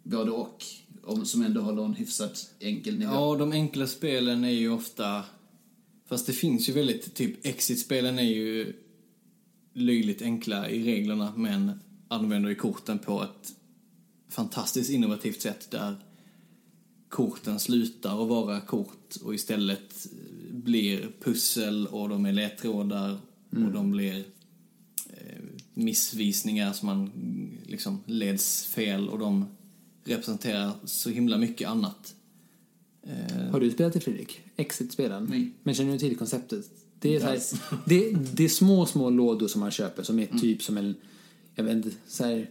[0.03, 0.65] både och.
[1.03, 3.13] Om, som ändå håller en hyfsat enkel nivå.
[3.13, 5.23] Ja, de enkla spelen är ju ofta...
[6.07, 8.73] Fast det finns ju väldigt, typ Exit-spelen är ju
[9.81, 13.55] löjligt enkla i reglerna men använder ju korten på ett
[14.29, 15.97] fantastiskt innovativt sätt där
[17.09, 20.07] korten slutar att vara kort och istället
[20.51, 23.19] blir pussel och de är ledtrådar
[23.51, 24.25] och de blir
[25.11, 25.43] eh,
[25.75, 29.45] missvisningar som man mm, liksom leds fel och de
[30.05, 32.15] representerar så himla mycket annat.
[33.03, 34.41] Eh, Har du spelat det Fredrik?
[34.57, 35.27] Exit-spelen?
[35.31, 35.53] Nej.
[35.63, 36.65] Men känner du till konceptet?
[37.01, 37.55] Det är, så här, Yes.
[37.87, 40.95] det, det är små, små lådor som man köper som är typ som en,
[41.55, 42.51] jag vet inte, så här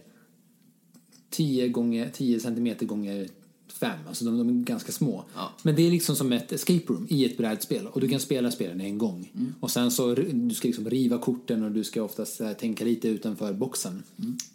[1.30, 3.28] 10 gånger 10 centimeter gånger
[3.68, 3.98] 5.
[4.08, 5.24] Alltså de, de är ganska små.
[5.34, 5.52] Ja.
[5.62, 8.50] Men det är liksom som ett escape room i ett brädspel och du kan spela
[8.50, 9.32] spelen en gång.
[9.60, 13.08] Och sen så du ska liksom riva korten och du ska oftast här, tänka lite
[13.08, 14.02] utanför boxen.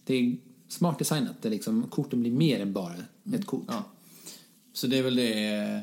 [0.05, 0.35] Det är
[0.67, 1.41] smart designat.
[1.41, 2.95] Det är liksom, korten blir mer än bara
[3.33, 3.65] ett kort.
[3.67, 3.83] Ja.
[4.73, 5.81] Så det är väl det,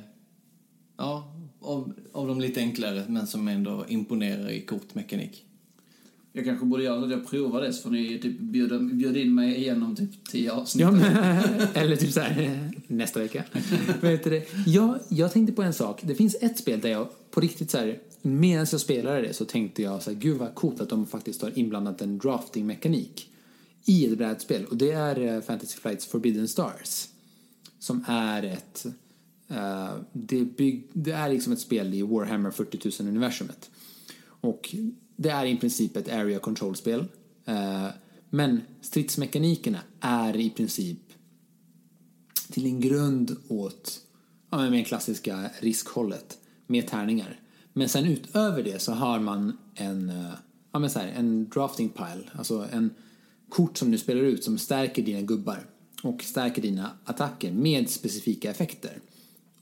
[0.97, 5.45] ja, av, av de lite enklare men som ändå imponerar i kortmekanik.
[6.33, 9.21] Jag kanske borde göra så att jag provar det så får ni typ bjuda, bjuda
[9.21, 10.81] in mig igenom typ 10 avsnitt.
[10.81, 11.03] Ja, men,
[11.75, 13.45] eller typ så här nästa vecka.
[14.03, 14.47] Heter det?
[14.67, 16.01] Jag, jag tänkte på en sak.
[16.03, 19.45] Det finns ett spel där jag på riktigt så här medan jag spelade det så
[19.45, 23.31] tänkte jag så här, gud vad coolt att de faktiskt har inblandat en drafting-mekanik
[23.85, 27.09] i ett brädspel och det är eh, Fantasy Flights Forbidden Stars
[27.79, 28.87] som är ett
[29.51, 33.71] Eh, det, bygg, det är liksom ett spel i Warhammer 40 000 universumet
[34.25, 34.75] och
[35.17, 37.05] det är i princip ett area control-spel
[37.45, 37.87] eh,
[38.31, 40.99] men stridsmekanikerna är i princip
[42.51, 44.01] till en grund åt
[44.51, 47.41] ja, men med klassiska riskhållet med tärningar.
[47.73, 50.33] Men sen utöver det så har man en, eh,
[50.73, 52.91] ja, men så här, en drafting pile, alltså en
[53.49, 55.67] kort som du spelar ut som stärker dina gubbar
[56.03, 58.99] och stärker dina attacker med specifika effekter.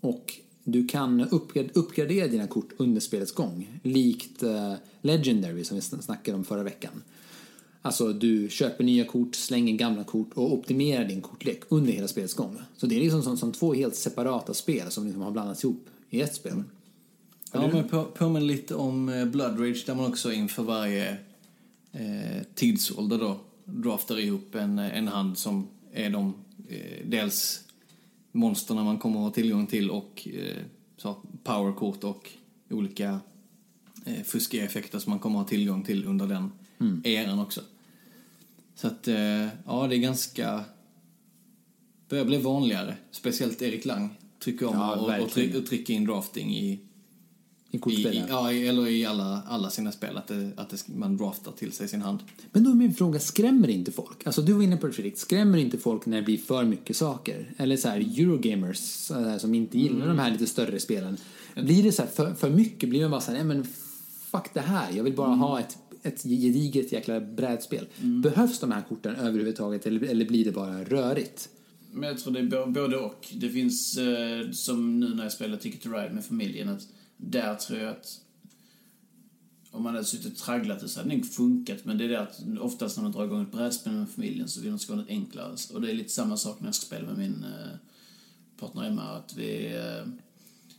[0.01, 0.35] Och
[0.65, 6.01] du kan uppgrad- uppgradera dina kort under spelets gång, likt eh, Legendary som vi sn-
[6.01, 7.03] snackade om förra veckan.
[7.83, 12.35] Alltså du köper nya kort, slänger gamla kort och optimerar din kortlek under hela spelets
[12.35, 12.57] gång.
[12.77, 15.87] Så det är liksom som, som två helt separata spel som liksom har blandats ihop
[16.11, 16.63] i ett spel.
[17.53, 21.11] Ja, men på, påminner lite om eh, Blood Rage där man också inför varje
[21.93, 26.35] eh, tidsålder då draftar ihop en, en hand som är de
[26.69, 27.65] eh, dels
[28.39, 30.63] monsterna man kommer att ha tillgång till och eh,
[30.97, 32.31] så, powerkort och
[32.71, 33.21] olika
[34.05, 36.53] eh, fuskiga effekter som man kommer att ha tillgång till under den
[37.05, 37.61] eran också.
[38.75, 40.65] Så att, eh, ja, det är ganska...
[42.09, 42.97] börjar bli vanligare.
[43.11, 46.81] Speciellt Erik Lang tycker om Ja, att trycka in drafting i,
[47.71, 48.15] i kortspel.
[48.15, 51.53] i, ja, i- eller i alla, alla sina spel, att, det, att det, man draftar
[51.53, 52.19] till sig sin hand.
[52.53, 54.27] Men då är min fråga, skrämmer inte folk?
[54.27, 56.97] Alltså du var inne på det Fredrik, skrämmer inte folk när det blir för mycket
[56.97, 57.53] saker?
[57.57, 58.79] Eller så här Eurogamers
[59.41, 61.17] som inte gillar de här lite större spelen.
[61.57, 62.89] Blir det så här för, för mycket?
[62.91, 63.65] Blir man bara så här, nej men
[64.31, 67.87] fuck det här, jag vill bara ha ett, ett gediget jäkla brädspel.
[68.23, 71.49] Behövs de här korten överhuvudtaget eller, eller blir det bara rörigt?
[71.93, 73.27] Men jag tror det är både och.
[73.35, 76.83] Det finns, eh, som nu när jag spelar Ticket to Ride med familjen, att
[77.19, 78.21] där tror jag att
[79.71, 81.85] om man hade suttit och tragglat det så hade det nog funkat.
[81.85, 84.61] Men det är det att oftast när man drar igång ett brädspel med familjen så
[84.61, 85.57] vill man ska ha något enklare.
[85.75, 87.77] Och det är lite samma sak när jag ska spela med min eh,
[88.61, 89.03] partner Emma.
[89.03, 90.09] Att, vi, eh,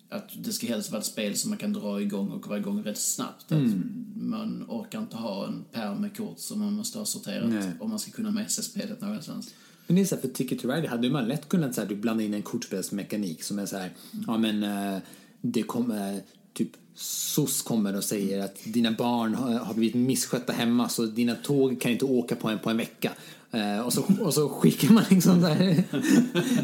[0.10, 2.84] att det ska helst vara ett spel som man kan dra igång och vara igång
[2.84, 3.52] rätt snabbt.
[3.52, 3.73] Att
[4.15, 7.71] man orkar inte ha en pärm med kort som man måste ha sorterat Nej.
[7.80, 9.54] om man ska kunna med sig spelet någonstans.
[9.88, 11.88] Men det är så här, för Ticket to Ride hade man lätt kunnat så här,
[11.88, 13.91] du blanda in en kortspelsmekanik som är så här,
[14.28, 15.02] ja men eh,
[15.41, 16.21] det kommer,
[16.54, 21.82] typ SOS kommer och säger att dina barn har, blivit misskötta hemma så dina tåg
[21.82, 23.12] kan inte åka på en, på en vecka.
[23.52, 25.58] Eh, och, så, och så skickar man liksom så här.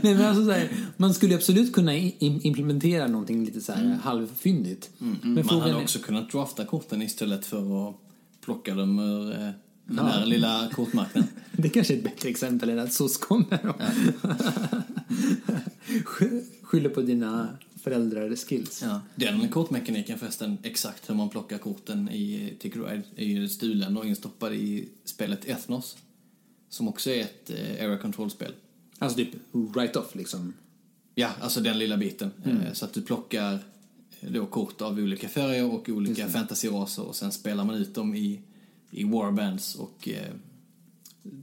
[0.04, 4.90] Nej, men alltså så här, man skulle absolut kunna implementera någonting lite så här halvfyndigt.
[4.98, 7.96] Men Man hade är, också kunnat drafta korten istället för att
[8.46, 9.50] plocka dem ur eh,
[9.86, 11.30] den här lilla kortmarknaden.
[11.52, 13.82] det kanske är ett bättre exempel än att SOS kommer och
[16.06, 17.50] Sky- skyller på dina
[17.86, 18.82] föräldrar skills.
[18.82, 19.02] Ja.
[19.16, 24.06] Den kortmekaniken förresten, exakt hur man plockar korten i Ticket Ride, är ju stulen och
[24.06, 25.98] instoppad i spelet Ethnos.
[26.70, 28.52] Som också är ett eh, Area Control-spel.
[29.00, 29.30] Alltså typ
[29.76, 30.54] right off liksom.
[31.16, 32.32] Ja, alltså den lilla biten.
[32.46, 33.54] Eh, Så att du plockar
[34.20, 38.16] eh, då kort av olika färger och olika fantasyraser och sen spelar man ut dem
[38.16, 38.42] i,
[38.92, 40.34] i warbands och eh,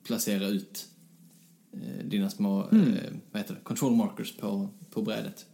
[0.03, 0.87] placerar ut
[1.73, 2.69] eh, dina små eh,
[3.33, 5.47] vad heter det, control markers på, på brädet.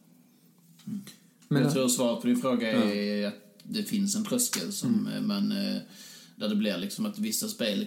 [1.48, 5.20] Men- jag tror svaret på din fråga är att det finns en tröskel som eh,
[5.20, 5.52] man...
[5.52, 5.76] eh,
[6.36, 7.86] Där det blir liksom att vissa spel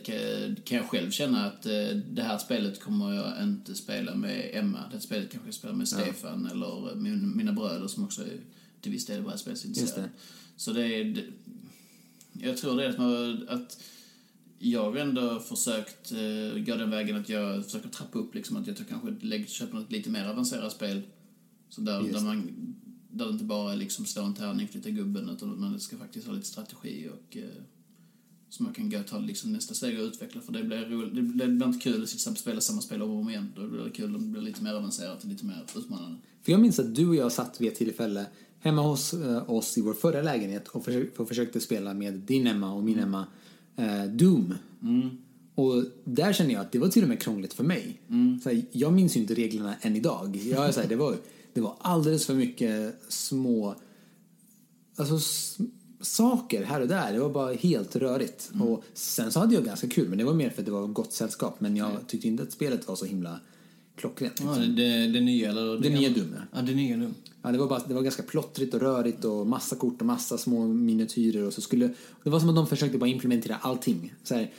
[0.63, 4.77] kan, jag själv känna att eh, det här spelet kommer jag inte spela med Emma.
[4.89, 8.39] Det här spelet kanske jag spelar med Stefan eller min, mina bröder som också är
[8.81, 10.09] till viss del brädspelsintresserade.
[10.57, 11.05] Så det är...
[11.05, 11.23] det-
[12.33, 13.83] Jag tror det är att, man, att
[14.59, 18.67] jag har ändå försökt uh, gå den vägen att jag försöker trappa upp liksom att
[18.67, 21.01] jag tror kanske lägger, köper något lite mer avancerat spel.
[21.69, 22.75] Så där, där, man,
[23.11, 26.27] där det inte bara är liksom slå en tärning, flytta gubben, utan man ska faktiskt
[26.27, 27.43] ha lite strategi och uh,
[28.49, 30.41] så man kan gå och ta liksom nästa steg och utveckla.
[30.41, 32.81] För det blir, roligt, det blir, det blir inte kul att sitta och spela samma
[32.81, 33.51] spel om och om igen.
[33.55, 36.17] Då blir det kul om det blir lite mer avancerat och lite mer utmanande.
[36.43, 38.25] För jag minns att du och jag satt vid ett tillfälle
[38.59, 42.47] hemma hos eh, oss i vår förra lägenhet och, försök, och försökte spela med din
[42.47, 43.27] Emma och min Emma
[43.75, 44.53] eh, Doom.
[45.55, 48.01] Och där känner jag att det var till och med krångligt för mig.
[48.43, 50.35] Så här, jag minns ju inte reglerna än idag.
[50.35, 51.15] Jag är så här, det, var,
[51.53, 53.75] det var alldeles för mycket små
[54.95, 55.19] alltså,
[56.01, 57.13] saker här och där.
[57.13, 58.51] Det var bara helt rörigt.
[58.61, 60.87] Och sen så hade jag ganska kul, men det var mer för att det var
[60.87, 61.61] gott sällskap.
[61.61, 63.39] Men jag tyckte inte att spelet var så himla
[63.95, 64.41] klockrent.
[64.43, 65.77] Ja, det, det, det nya eller?
[65.77, 66.57] Det nya Doom, ja.
[66.57, 67.13] Ja, det nya Doom.
[67.41, 70.37] Ja, det, var bara, det var ganska plottrigt och rörigt och massa kort och massa
[70.37, 71.47] små miniatyrer.
[71.47, 71.89] Och så skulle,
[72.23, 74.13] det var som att de försökte bara implementera allting.
[74.23, 74.51] Så här,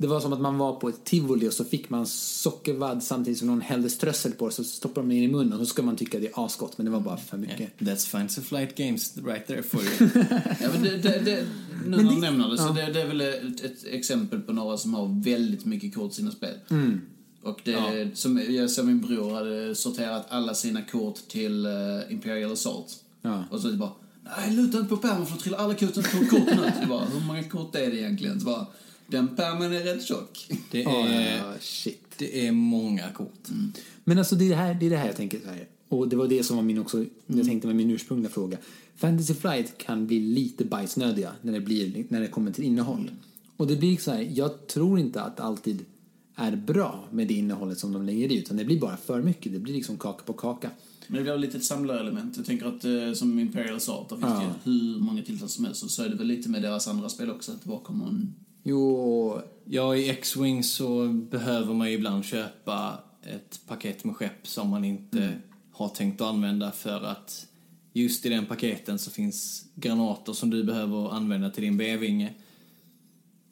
[0.00, 3.38] det var som att man var på ett tivoli och så fick man sockervadd samtidigt
[3.38, 4.52] som någon hällde strössel på det.
[4.52, 6.78] Så stoppade man in i munnen och så ska man tycka det är asgott.
[6.78, 7.78] Men det var bara för mycket.
[7.78, 10.10] That's Fancy Flight Games right there for you.
[10.60, 11.46] Ja, men det, det, det,
[11.86, 14.76] nu när du nämner det, så det, det är väl ett, ett exempel på några
[14.76, 16.54] som har väldigt mycket kort i sina spel.
[16.70, 17.00] Mm.
[17.42, 21.72] Och det, som, jag såg min bror hade sorterat alla sina kort till eh,
[22.10, 23.04] Imperial Assault.
[23.22, 23.44] Ja.
[23.50, 23.92] Och så det bara,
[24.36, 26.74] nej luta inte på pärmen för då trillar alla korten, korten ut.
[26.80, 28.40] Det bara, hur många kort är det egentligen?
[28.40, 28.66] Så bara,
[29.10, 30.46] den pärmen är rätt tjock.
[30.70, 32.02] Det Ja, är, ja, shit.
[32.18, 33.48] det är många kort.
[34.04, 35.66] Men alltså det är det här, det är det här jag tänker så här.
[35.88, 38.58] Och det var det som var min också, jag tänkte med min ursprungliga fråga.
[38.96, 43.10] Fantasy Flight kan bli lite bajsnödiga när det, blir, när det kommer till innehåll.
[43.56, 45.84] Och det blir så här, jag tror inte att det alltid
[46.36, 49.52] är bra med det innehållet som de lägger i, utan det blir bara för mycket.
[49.52, 50.70] Det blir liksom kaka på kaka.
[51.06, 52.36] Men det blir lite ett samlarelement.
[52.36, 54.40] Jag tänker att eh, som Imperial Assault, där finns Ja.
[54.64, 55.82] det hur många tilltal som helst.
[55.84, 58.06] Och så är det väl lite med deras andra spel också, att det bara kommer
[58.06, 58.34] en...
[58.62, 59.40] Jo,
[59.72, 65.32] Ja, i X-Wing så behöver man ibland köpa ett paket med skepp som man inte
[65.72, 67.46] har tänkt att använda för att
[67.92, 72.34] just i den paketen så finns granater som du behöver använda till din B-vinge.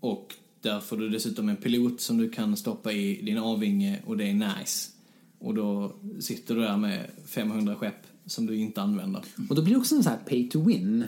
[0.00, 4.16] Och där får du dessutom en pilot som du kan stoppa i din A-vinge och
[4.16, 4.90] det är nice.
[5.38, 9.22] Och då sitter du där med 500 skepp som du inte använder.
[9.48, 11.04] Och då blir det också en sån här pay to win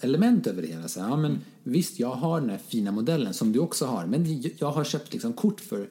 [0.00, 0.88] element över det hela.
[0.88, 4.06] Så här, ja, men visst, jag har den här fina modellen som du också har,
[4.06, 5.88] men jag har köpt liksom kort för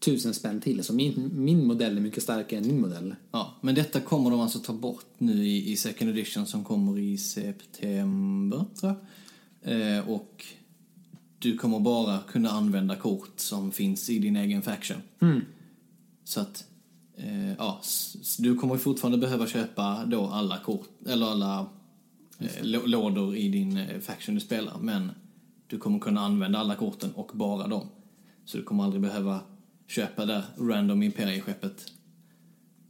[0.00, 0.84] tusen spänn till.
[0.84, 3.14] Så min, min modell är mycket starkare än din modell.
[3.30, 6.98] Ja, men detta kommer de alltså ta bort nu i, i second edition som kommer
[6.98, 8.94] i september, tror
[9.62, 9.96] jag.
[9.96, 10.44] Eh, och
[11.38, 14.96] du kommer bara kunna använda kort som finns i din egen faction.
[16.24, 16.64] Så att,
[17.16, 17.80] eh, ja,
[18.38, 21.66] du kommer fortfarande behöva köpa då alla kort, eller alla eh,
[22.62, 25.10] lådor i din eh, faction du spelar, men
[25.66, 27.86] du kommer kunna använda alla korten och bara dem.
[28.44, 29.40] Så du kommer aldrig behöva
[29.86, 31.92] köpa där random imperieskeppet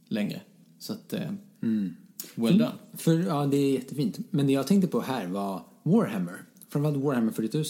[0.07, 0.41] längre.
[0.79, 1.31] Så att, eh,
[2.35, 2.71] well done.
[2.93, 4.19] För ja, det är jättefint.
[4.29, 6.43] Men det jag tänkte på här var Warhammer.
[6.69, 7.65] Framförallt Warhammer 40 000.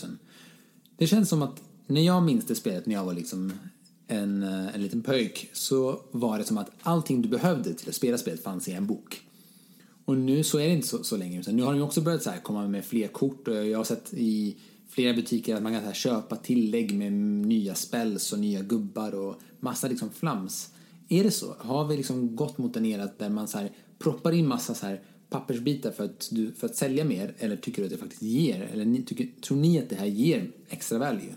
[0.97, 3.53] Det känns som att när jag minns det spelet när jag var liksom
[4.07, 7.95] en, eh, en liten pöjk så var det som att allting du behövde till att
[7.95, 9.21] spela spelet fanns i en bok.
[10.11, 11.39] Och nu så är det inte så, så länge.
[11.39, 13.47] Utan nu har de också börjat så här komma med fler kort.
[13.47, 14.55] Och jag har sett i
[14.89, 19.15] flera butiker att man kan så här köpa tillägg med nya spells och nya gubbar
[19.15, 20.73] och massa liksom flams.
[21.09, 21.55] Är det så?
[21.59, 24.85] Har vi liksom gått mot en era där man så här proppar in massa så
[24.85, 27.35] här pappersbitar för att, du, för att sälja mer?
[27.37, 28.69] Eller tycker du att det faktiskt ger?
[28.73, 31.35] Eller ni, tycker, tror ni att det här ger extra value?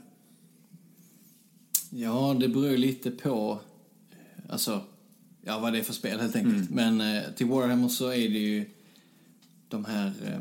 [1.91, 3.61] Ja, det beror ju lite på
[4.11, 4.81] eh, alltså,
[5.45, 6.71] ja, vad det är för spel helt enkelt.
[6.71, 8.71] Men eh, till Warhammer så är det ju
[9.69, 10.41] de här eh,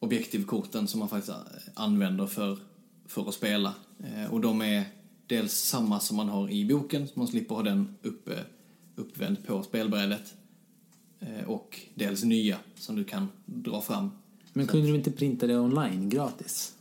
[0.00, 1.36] objektivkorten som man faktiskt eh,
[1.74, 2.58] använder för,
[3.06, 3.74] för att spela.
[4.04, 4.84] Eh, och de är
[5.26, 8.38] dels samma som man har i boken, så man slipper ha den uppe,
[8.96, 10.34] uppvänd på spelbrädet.
[11.20, 14.10] Eh, och dels nya som du kan dra fram.
[14.52, 16.74] Men kunde du inte printa det online gratis?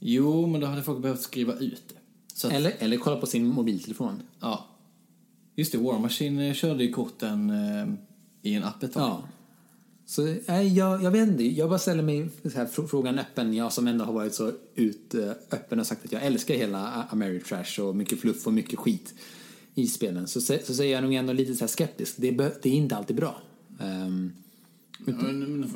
[0.00, 2.46] Jo, men då hade folk behövt skriva ut det.
[2.46, 4.22] Att, Eller, eller kolla på sin mobiltelefon?
[4.40, 4.66] Ja.
[5.56, 7.88] Just det, War Machine eh, körde ju korten eh,
[8.50, 9.02] i en app ett tag.
[9.02, 9.28] Ja.
[10.06, 13.54] Så nej, jag, jag vet inte, jag bara ställer mig så här, fr- frågan öppen.
[13.54, 17.06] Jag som ändå har varit så ut, eh, öppen och sagt att jag älskar hela
[17.10, 19.14] Ameritrash och mycket fluff och mycket skit
[19.74, 20.26] i spelen.
[20.28, 22.14] Så, så, så säger jag nog ändå lite så här skeptisk.
[22.16, 22.30] Det,
[22.62, 23.42] det är inte alltid bra.
[23.80, 24.32] Um,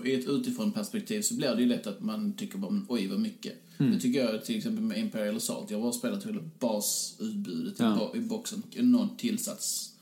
[0.05, 3.21] i ett utifrån perspektiv så blir det ju lätt att man tycker bara oj vad
[3.21, 3.55] mycket.
[3.79, 5.71] Det tycker jag till exempel med Imperial Assault.
[5.71, 8.13] Jag har spelat hela basutbudet i Ja.
[8.17, 8.63] i boxen.
[8.77, 9.95] Någon tillsats.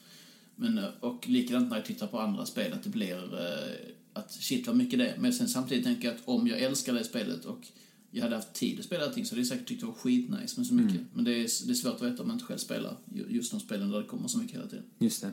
[0.56, 3.74] Men, och likadant när jag tittar på andra spel att det blir eh,
[4.12, 5.18] att shit vad mycket det är.
[5.18, 7.66] Men sen samtidigt tänker jag att om jag älskar det spelet och
[8.10, 10.54] jag hade haft tid att spela allting så hade jag säkert tyckt det var skitnice
[10.56, 11.00] med så mycket.
[11.14, 13.50] Men det är, det är svårt att veta om man inte själv spelar ju- just
[13.50, 14.84] de spelen där det kommer så mycket hela tiden.
[14.98, 15.32] just det.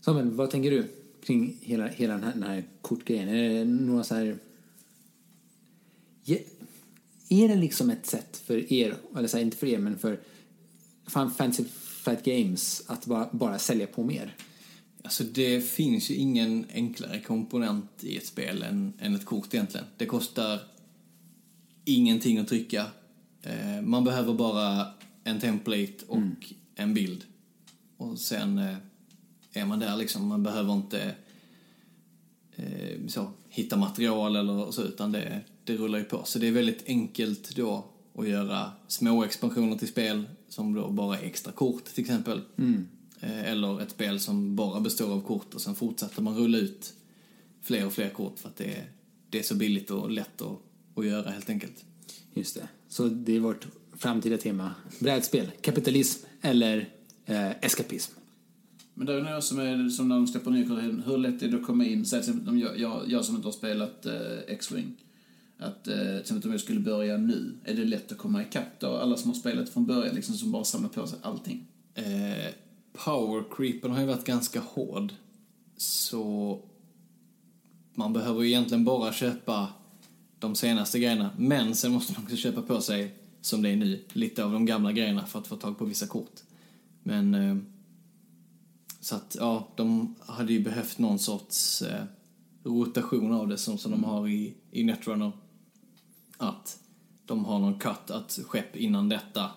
[0.00, 0.88] Samuel, vad tänker du
[1.22, 3.28] kring hela, hela den, här, den här kortgrejen?
[3.28, 4.38] Är det några så här...
[7.28, 10.20] Är det liksom ett sätt för er, eller så här, inte för er, men för
[11.06, 11.64] Fan- Fantasy
[12.04, 14.36] Flight Games att bara, bara sälja på mer?
[15.02, 19.86] Alltså det finns ju ingen enklare komponent i ett spel än, än ett kort egentligen.
[19.96, 20.60] Det kostar
[21.84, 22.86] ingenting att trycka.
[23.42, 24.86] Eh, man behöver bara
[25.24, 27.24] en template och en bild.
[27.96, 28.76] Och sen eh,
[29.52, 30.26] är man där liksom.
[30.26, 31.14] Man behöver inte
[32.56, 36.22] eh, så, hitta material eller så, utan det, det rullar ju på.
[36.24, 37.84] Så det är väldigt enkelt då
[38.14, 42.40] att göra små expansioner till spel som då bara är extra kort till exempel.
[43.20, 46.94] Eh, Eller ett spel som bara består av kort och sen fortsätter man rulla ut
[47.62, 48.90] fler och fler kort för att det är,
[49.30, 50.58] det är så billigt och lätt att,
[50.94, 51.84] att göra helt enkelt.
[52.34, 52.68] Just det.
[52.88, 54.74] Så det är vårt framtida tema.
[54.98, 56.88] Brädspel, kapitalism eller
[57.26, 58.12] eh, eskapism.
[58.94, 61.48] Men det är något som är som när de släpper nya kort, hur lätt är
[61.48, 64.38] det att komma in, säg till exempel jag, jag, jag som inte har spelat eh,
[64.46, 64.94] X-Wing,
[65.58, 68.80] att eh, till exempel om jag skulle börja nu, är det lätt att komma ikapp
[68.80, 68.96] då?
[68.96, 71.66] Alla som har spelat från början liksom som bara samlar på sig allting.
[71.94, 72.52] Eh,
[72.92, 75.12] power creepen har ju varit ganska hård.
[75.76, 76.58] Så
[77.94, 79.68] man behöver ju egentligen bara köpa
[80.38, 81.30] de senaste grejerna.
[81.36, 84.66] Men sen måste man också köpa på sig, som det är nu, lite av de
[84.66, 86.40] gamla grejerna för att få tag på vissa kort.
[87.02, 87.56] Men eh,
[89.02, 92.04] så att, ja, de hade ju behövt någon sorts eh,
[92.64, 95.32] rotation av det som, som de har i, i Netrunner.
[96.36, 96.78] Att
[97.26, 99.50] de har någon cut, att skepp innan detta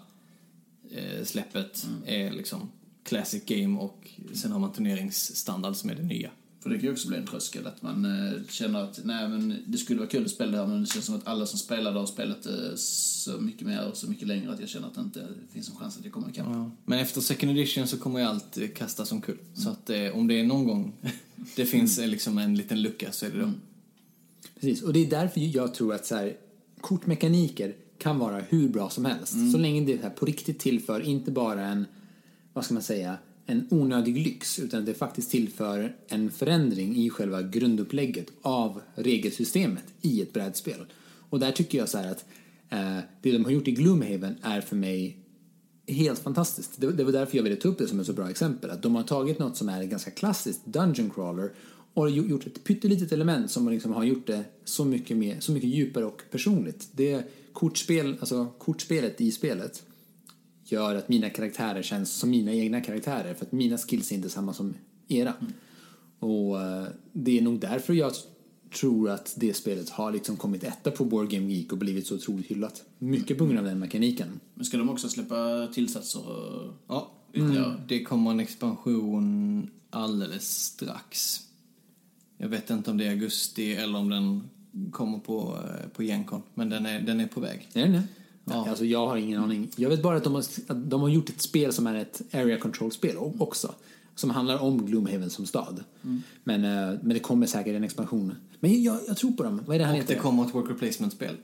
[0.91, 2.71] eh, släppet är liksom
[3.03, 6.31] classic game och sen har man turneringsstandard som är det nya.
[6.65, 9.63] För det kan ju också bli en tröskel, att man eh, känner att nej men
[9.67, 11.59] det skulle vara kul att spela det här men det känns som att alla som
[11.59, 14.87] spelar det har spelat det så mycket mer och så mycket längre att jag känner
[14.87, 16.47] att det inte finns en chans att jag kommer ikapp.
[16.85, 19.37] Men efter second edition så kommer ju allt eh, kastas som kul.
[19.53, 20.93] Så att eh, om det är någon gång
[21.55, 23.51] det finns eh, liksom en liten lucka så är det då.
[24.55, 26.33] Precis, och det är därför jag tror att så här,
[26.81, 29.51] kortmekaniker kan vara hur bra som helst.
[29.51, 31.85] Så länge det här på riktigt tillför inte bara en,
[32.53, 37.41] vad ska man säga, en onödig lyx utan det faktiskt tillför en förändring i själva
[37.41, 40.85] grundupplägget av regelsystemet i ett brädspel.
[41.29, 42.25] Och där tycker jag så här att
[42.69, 45.17] eh, det de har gjort i Gloomhaven är för mig
[45.87, 46.81] helt fantastiskt.
[46.81, 48.69] Det, det var därför jag ville ta upp det som ett så bra exempel.
[48.69, 51.51] Att de har tagit något som är ett ganska klassiskt dungeon crawler
[51.93, 55.69] och gjort ett pyttelitet element som liksom har gjort det så mycket, mer, så mycket
[55.69, 56.89] djupare och personligt.
[56.91, 57.23] Det
[57.53, 59.83] kortspel, alltså kortspelet i spelet
[60.65, 64.29] gör att mina karaktärer känns som mina egna karaktärer för att mina skills är inte
[64.29, 64.73] samma som
[65.07, 65.33] era.
[66.19, 68.11] Och eh, det är nog därför jag
[68.79, 72.15] tror att det spelet har liksom kommit etta på Board Game Geek och blivit så
[72.15, 72.83] otroligt hyllat.
[72.99, 74.39] Mycket på grund av den mekaniken.
[74.53, 76.19] Men ska de också släppa tillsatser?
[76.29, 81.39] och- Ja, mm, det kommer en expansion alldeles strax.
[82.37, 84.43] Jag vet inte om det är augusti eller om den
[84.91, 87.67] kommer på, eh, på Gencon, men den är, den är på väg.
[87.73, 88.03] Är den det?
[88.45, 88.69] Ja.
[88.69, 89.71] Alltså jag har ingen aning.
[89.75, 92.21] Jag vet bara att de har, att de har gjort ett spel som är ett
[92.33, 93.75] area control-spel också.
[94.15, 95.83] Som handlar om Gloomhaven som stad.
[96.43, 98.35] Men, eh, men det kommer säkert en expansion.
[98.59, 99.61] Men jag, jag tror på dem.
[99.65, 100.13] Vad är det han Och heter?
[100.15, 101.35] det kommer ett work replacement-spel.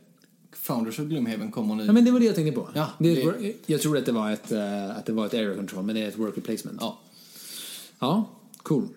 [0.52, 1.86] Founders of Gloomhaven kommer nu.
[1.86, 2.70] Ja, men det var det jag tänkte på.
[2.74, 5.56] Ja, det ett Jag tror att det, var ett, eh, att det var ett area
[5.56, 6.78] control, men det är ett work replacement.
[6.82, 7.00] Ja.
[8.00, 8.88] Ja, cool.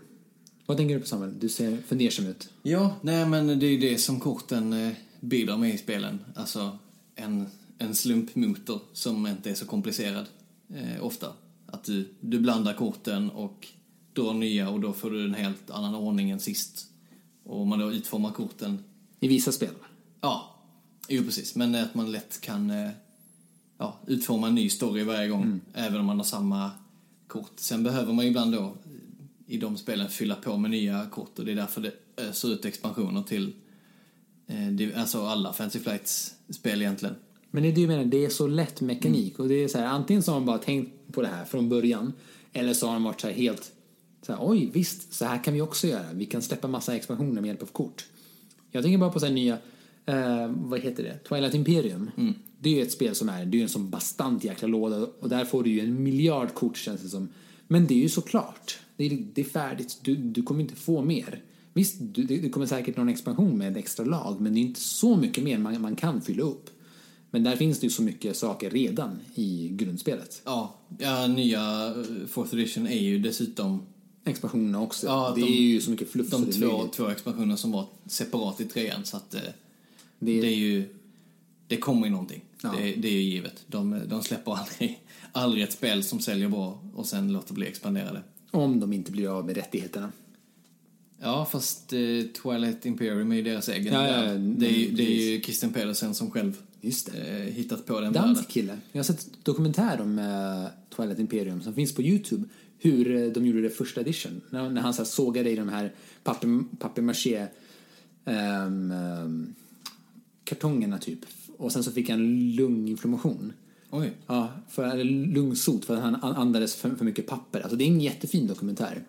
[0.67, 1.35] Vad tänker du på Samuel?
[1.39, 2.49] Du ser fundersam ut.
[2.63, 6.19] Ja, nej men det är ju det som korten eh, bidrar med i spelen.
[6.35, 6.79] Alltså
[7.15, 7.47] en,
[7.79, 10.27] en slumpmotor som inte är så komplicerad
[10.75, 11.33] eh, ofta.
[11.67, 13.69] Att du, du blandar korten och
[14.13, 16.87] drar nya och då får du en helt annan ordning än sist.
[17.45, 18.85] Och om man då utformar korten,
[19.21, 19.75] I vissa spel.
[20.21, 20.55] ja,
[21.09, 22.91] jo precis, men att man lätt kan eh,
[23.79, 26.71] ja, utforma en ny story varje gång, även om man har samma
[27.27, 27.53] kort.
[27.57, 28.75] Sen behöver man ibland då
[29.47, 32.65] i de spelen fylla på med nya kort och det är därför det öser ut
[32.65, 33.53] expansioner till
[34.47, 37.15] eh, alltså alla Fancy Flights-spel egentligen.
[37.55, 39.39] Men det är det jag menar, det är så lätt mekanik.
[39.39, 41.69] Och det är så här, antingen så har man bara tänkt på det här från
[41.69, 42.13] början.
[42.53, 43.73] Eller så har de varit så här helt,
[44.27, 46.13] så här, oj visst, så här kan vi också göra.
[46.15, 48.05] Vi kan släppa massa expansioner med hjälp av kort.
[48.71, 49.59] Jag tänker bara på så här nya,
[50.07, 52.11] eh, vad heter det, Twilight Imperium.
[52.59, 55.07] Det är ju ett spel som är, det är en sån bastant jäkla låda.
[55.21, 57.29] Och där får du ju en miljard kort känns det som.
[57.69, 59.99] Men det är ju såklart, det är, det är färdigt.
[60.03, 61.43] Du, du kommer inte få mer.
[61.73, 64.41] Visst, du, det kommer säkert någon expansion med ett extra lag.
[64.41, 66.71] Men det är inte så mycket mer man, man kan fylla upp.
[67.35, 70.43] Men där finns det ju så mycket saker redan i grundspelet.
[70.45, 71.95] Ja, ja nya
[72.29, 73.83] Fourth Edition är ju dessutom
[74.25, 75.07] Expansionerna också.
[75.07, 77.87] Ja, det de- är ju så mycket fluff de det två, två expansioner som var
[78.07, 79.41] separat i trean så att eh,
[80.19, 80.89] Det är- det är ju
[81.69, 82.41] det kommer ju någonting.
[82.63, 82.75] Ja.
[82.79, 83.65] Det, det är ju givet.
[83.67, 85.01] De, de släpper aldrig,
[85.33, 88.23] aldrig ett spel som säljer bra och sen låter bli expanderade.
[88.51, 90.13] Om de inte blir av med rättigheterna.
[91.21, 91.99] Ja, fast eh,
[92.43, 96.15] Twilight Imperium är ju deras egen Ja, ja, det, är, det är ju Kirsten Pedersen
[96.15, 97.19] som själv Just det.
[97.19, 98.13] eh, hittat på den.
[98.13, 98.79] Dansk kille.
[98.93, 102.45] Jag har sett dokumentär om eh, Twilight Imperium som finns på Youtube.
[102.79, 104.41] Hur eh, de gjorde det första edition.
[104.51, 107.47] När, när han så här, sågade i de här papier, papier-maché
[108.25, 109.55] ehm, ehm,
[110.45, 111.19] kartongerna typ.
[111.57, 113.53] Och sen så fick han lunginflammation.
[113.91, 114.13] Oj.
[114.27, 117.61] Ja, för, eller lungsot för att han an- andades för, för mycket papper.
[117.61, 119.03] Alltså det är en jättefin dokumentär.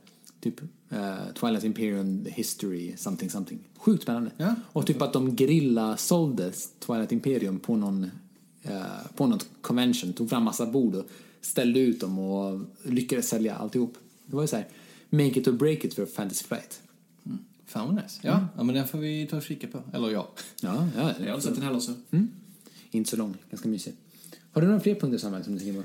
[0.46, 3.60] Typ eh, Twilight Imperium History something something.
[3.78, 4.32] Sjukt spännande.
[4.38, 4.56] Ja.
[4.64, 8.04] Och typ att de grilla sålde Twilight Imperium på någon
[8.64, 8.82] eh,
[9.16, 10.14] på något convention.
[10.14, 11.06] Tog fram massa bord och
[11.42, 13.98] ställde ut dem och lyckades sälja alltihop.
[14.26, 14.68] Det var ju så här,
[15.10, 16.82] make it or break it för Fantasy Flight.
[17.66, 18.20] Fan vad nice.
[18.22, 19.82] Ja, ja, men den får vi ta och kika på.
[19.94, 20.28] Eller ja.
[20.62, 21.14] Ja, ja.
[21.20, 21.94] Jag har inte sett den heller så.
[22.92, 23.94] Inte så lång, ganska mysig.
[24.52, 25.84] Har du några fler punkter Samuel som du på?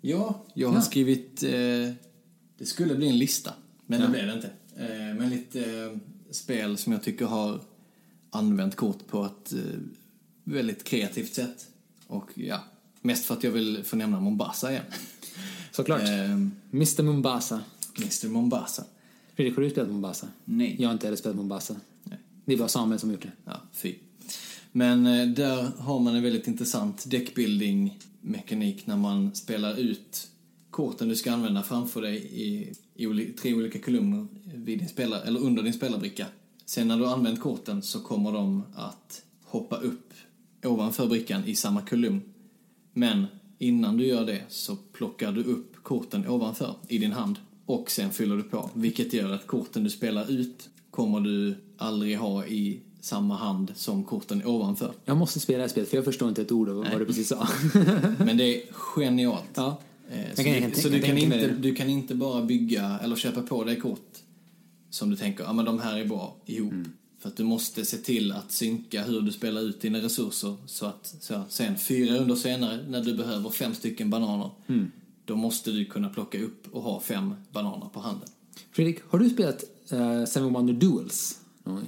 [0.00, 0.82] Ja, jag har Ja.
[0.82, 1.42] skrivit...
[1.42, 1.50] Eh,
[2.58, 3.52] det skulle bli en lista,
[3.86, 4.50] men det blev det inte.
[4.76, 5.98] Eh, men lite eh,
[6.30, 7.60] spel som jag tycker har
[8.30, 9.58] använt kort på ett eh,
[10.44, 11.66] väldigt kreativt sätt.
[12.06, 12.64] Och ja,
[13.00, 14.84] mest för att jag vill få nämna Mombasa igen.
[15.70, 16.00] Såklart.
[16.72, 17.60] Mr Mombasa.
[17.98, 18.84] Mr Mombasa.
[19.34, 20.28] Fredrik, har du spelat Mombasa?
[20.44, 20.76] Nej.
[20.78, 21.76] Jag har inte heller spelat Mombasa.
[22.04, 22.18] Nej.
[22.44, 23.32] Det var Samuel som gjort det.
[23.44, 23.94] Ja, fy.
[24.72, 25.04] Men
[25.34, 30.28] där har man en väldigt intressant deckbuilding-mekanik när man spelar ut
[30.72, 35.40] korten du ska använda framför dig i, i tre olika kolumner vid din spelar, eller
[35.40, 36.26] under din spelarbricka.
[36.64, 40.12] Sen när du har använt korten så kommer de att hoppa upp
[40.64, 42.20] ovanför brickan i samma kolumn.
[42.92, 43.26] Men
[43.58, 48.10] innan du gör det så plockar du upp korten ovanför i din hand och sen
[48.10, 48.70] fyller du på.
[48.74, 54.04] Vilket gör att korten du spelar ut kommer du aldrig ha i samma hand som
[54.04, 54.92] korten ovanför.
[55.04, 57.06] Jag måste spela det här spelet för jag förstår inte ett ord av vad du
[57.06, 57.48] precis sa.
[58.18, 59.50] Men det är genialt.
[59.54, 59.80] ja.
[60.12, 63.42] Eh, Så, kan- du, så du, kan inte, du kan inte bara bygga eller köpa
[63.42, 64.18] på dig kort
[64.90, 66.72] som du tänker, ja men de här är bra ihop.
[66.72, 66.92] Mm.
[67.18, 70.86] För att du måste se till att synka hur du spelar ut dina resurser så
[70.86, 74.90] att så, sen fyra runder senare när du behöver fem stycken bananer Mm.
[75.24, 78.28] då måste du kunna plocka upp och ha fem bananer på handen.
[78.72, 81.38] Fredrik, har du spelat uh, Seven Wonder Duels?
[81.64, 81.84] någon gång?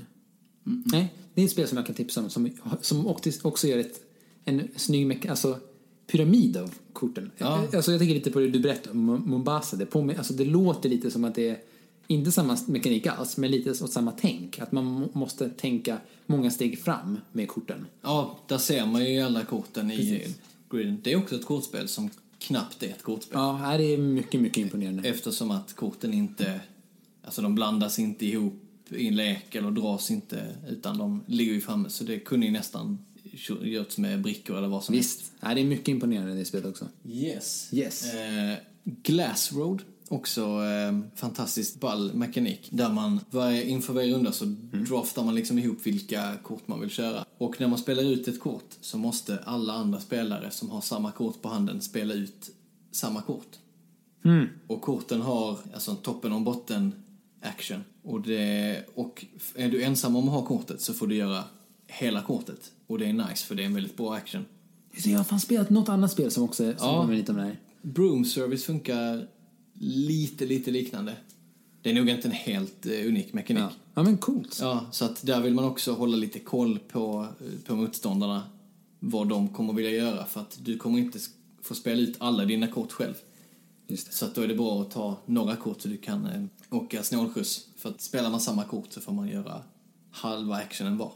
[0.86, 2.50] Nej, det är ett spel som jag kan tipsa om som,
[2.80, 4.00] som också, också gör ett,
[4.44, 5.58] en snygg alltså
[6.06, 7.30] pyramid av korten.
[7.38, 7.66] Ja.
[7.74, 9.76] Alltså jag tänker lite på det du berättade om Mombasa.
[9.76, 11.58] Det, påmin- alltså det låter lite som att det är
[12.06, 14.58] inte samma mekanik alls, men lite åt samma tänk.
[14.58, 17.86] Att man må- måste tänka många steg fram med korten.
[18.02, 19.96] Ja, där ser man ju alla korten i
[20.70, 21.00] griden.
[21.02, 23.38] Det är också ett kortspel som knappt är ett kortspel.
[23.38, 25.08] Ja, här är mycket, mycket imponerande.
[25.08, 26.60] Eftersom att korten inte,
[27.24, 31.60] alltså de blandas inte ihop i en lek eller dras inte, utan de ligger ju
[31.60, 31.88] framme.
[31.90, 32.98] Så det kunde ju nästan
[33.62, 35.20] gjorts med brickor eller vad som helst.
[35.20, 36.88] Visst, det är mycket imponerande i det spelet också.
[37.06, 37.68] Yes.
[37.72, 38.14] Yes.
[38.14, 42.68] Eh, Glass Road, också eh, fantastiskt ball mekanik.
[42.70, 44.44] Där man varje, inför varje runda så
[44.88, 47.24] draftar man liksom ihop vilka kort man vill köra.
[47.38, 51.12] Och när man spelar ut ett kort så måste alla andra spelare som har samma
[51.12, 52.50] kort på handen spela ut
[52.90, 53.56] samma kort.
[54.66, 56.92] Och korten har alltså en toppen och en botten
[57.40, 57.84] action.
[58.02, 59.24] Och, det, och
[59.54, 61.44] är du ensam om att ha kortet så får du göra
[61.86, 62.72] hela kortet.
[62.86, 64.44] Och det är nice för det är en väldigt bra action.
[64.98, 67.06] Så jag har fan spelat något annat spel som också som Ja.
[67.10, 67.58] lite om det här.
[67.82, 69.26] Broom Service funkar
[69.80, 71.16] lite, lite liknande.
[71.82, 73.62] Det är nog inte en helt eh, unik mekanik.
[73.62, 73.70] Ja.
[73.70, 73.76] Ja.
[73.94, 74.54] ja, men coolt.
[74.90, 78.42] så att där vill man också hålla lite koll på, eh, på motståndarna.
[79.00, 80.24] Vad de kommer vilja göra.
[80.26, 81.18] För att du kommer inte
[81.62, 83.14] få spela ut alla dina kort själv.
[84.10, 87.02] Så att då är det bra att ta några kort så du kan eh, åka
[87.02, 87.66] snålskjuts.
[87.76, 89.62] För att spelar man samma kort så får man göra
[90.10, 91.12] halva actionen var.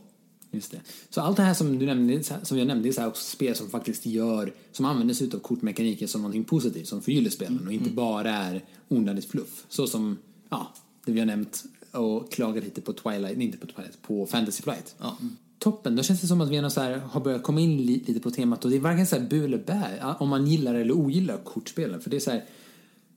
[0.50, 0.80] Just det.
[1.10, 3.70] Så allt det här som du nämnde, som jag nämnde, är så också spel som
[3.70, 7.90] faktiskt gör, som använder sig av kortmekaniken som någonting positivt, som förgyller spelen och inte
[7.90, 9.64] bara är onödigt fluff.
[9.68, 10.18] Så som,
[10.48, 10.74] ja,
[11.04, 14.94] det vi har nämnt och klagat lite på Twilight, inte på Twilight, på Fantasy Flight.
[14.98, 15.16] Ja.
[15.58, 18.04] Toppen, då känns det som att vi ändå så här har börjat komma in li-
[18.06, 20.74] lite på temat och det är varken så här bu eller bä, om man gillar
[20.74, 22.00] eller ogillar kortspelen.
[22.00, 22.44] För det är så här,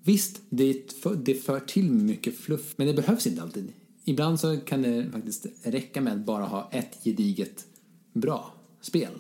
[0.04, 3.74] visst, det, för, det för till mycket fluff, men det behövs inte alltid.
[4.06, 7.66] Ibland så kan det faktiskt räcka med att bara ha ett gediget
[8.14, 9.12] bra spel.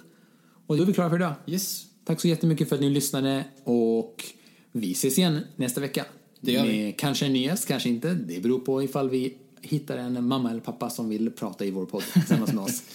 [0.67, 1.33] Och då är vi klara för idag.
[1.47, 1.85] Yes.
[2.05, 4.25] Tack så jättemycket för att ni lyssnade och
[4.71, 6.05] vi ses igen nästa vecka.
[6.39, 6.83] Det gör vi.
[6.83, 8.13] Med kanske en ny gäst, kanske inte.
[8.13, 11.85] Det beror på ifall vi hittar en mamma eller pappa som vill prata i vår
[11.85, 12.83] podd tillsammans med oss.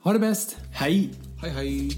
[0.00, 0.56] Ha det bäst!
[0.72, 1.10] Hej!
[1.42, 1.90] Hej, hej!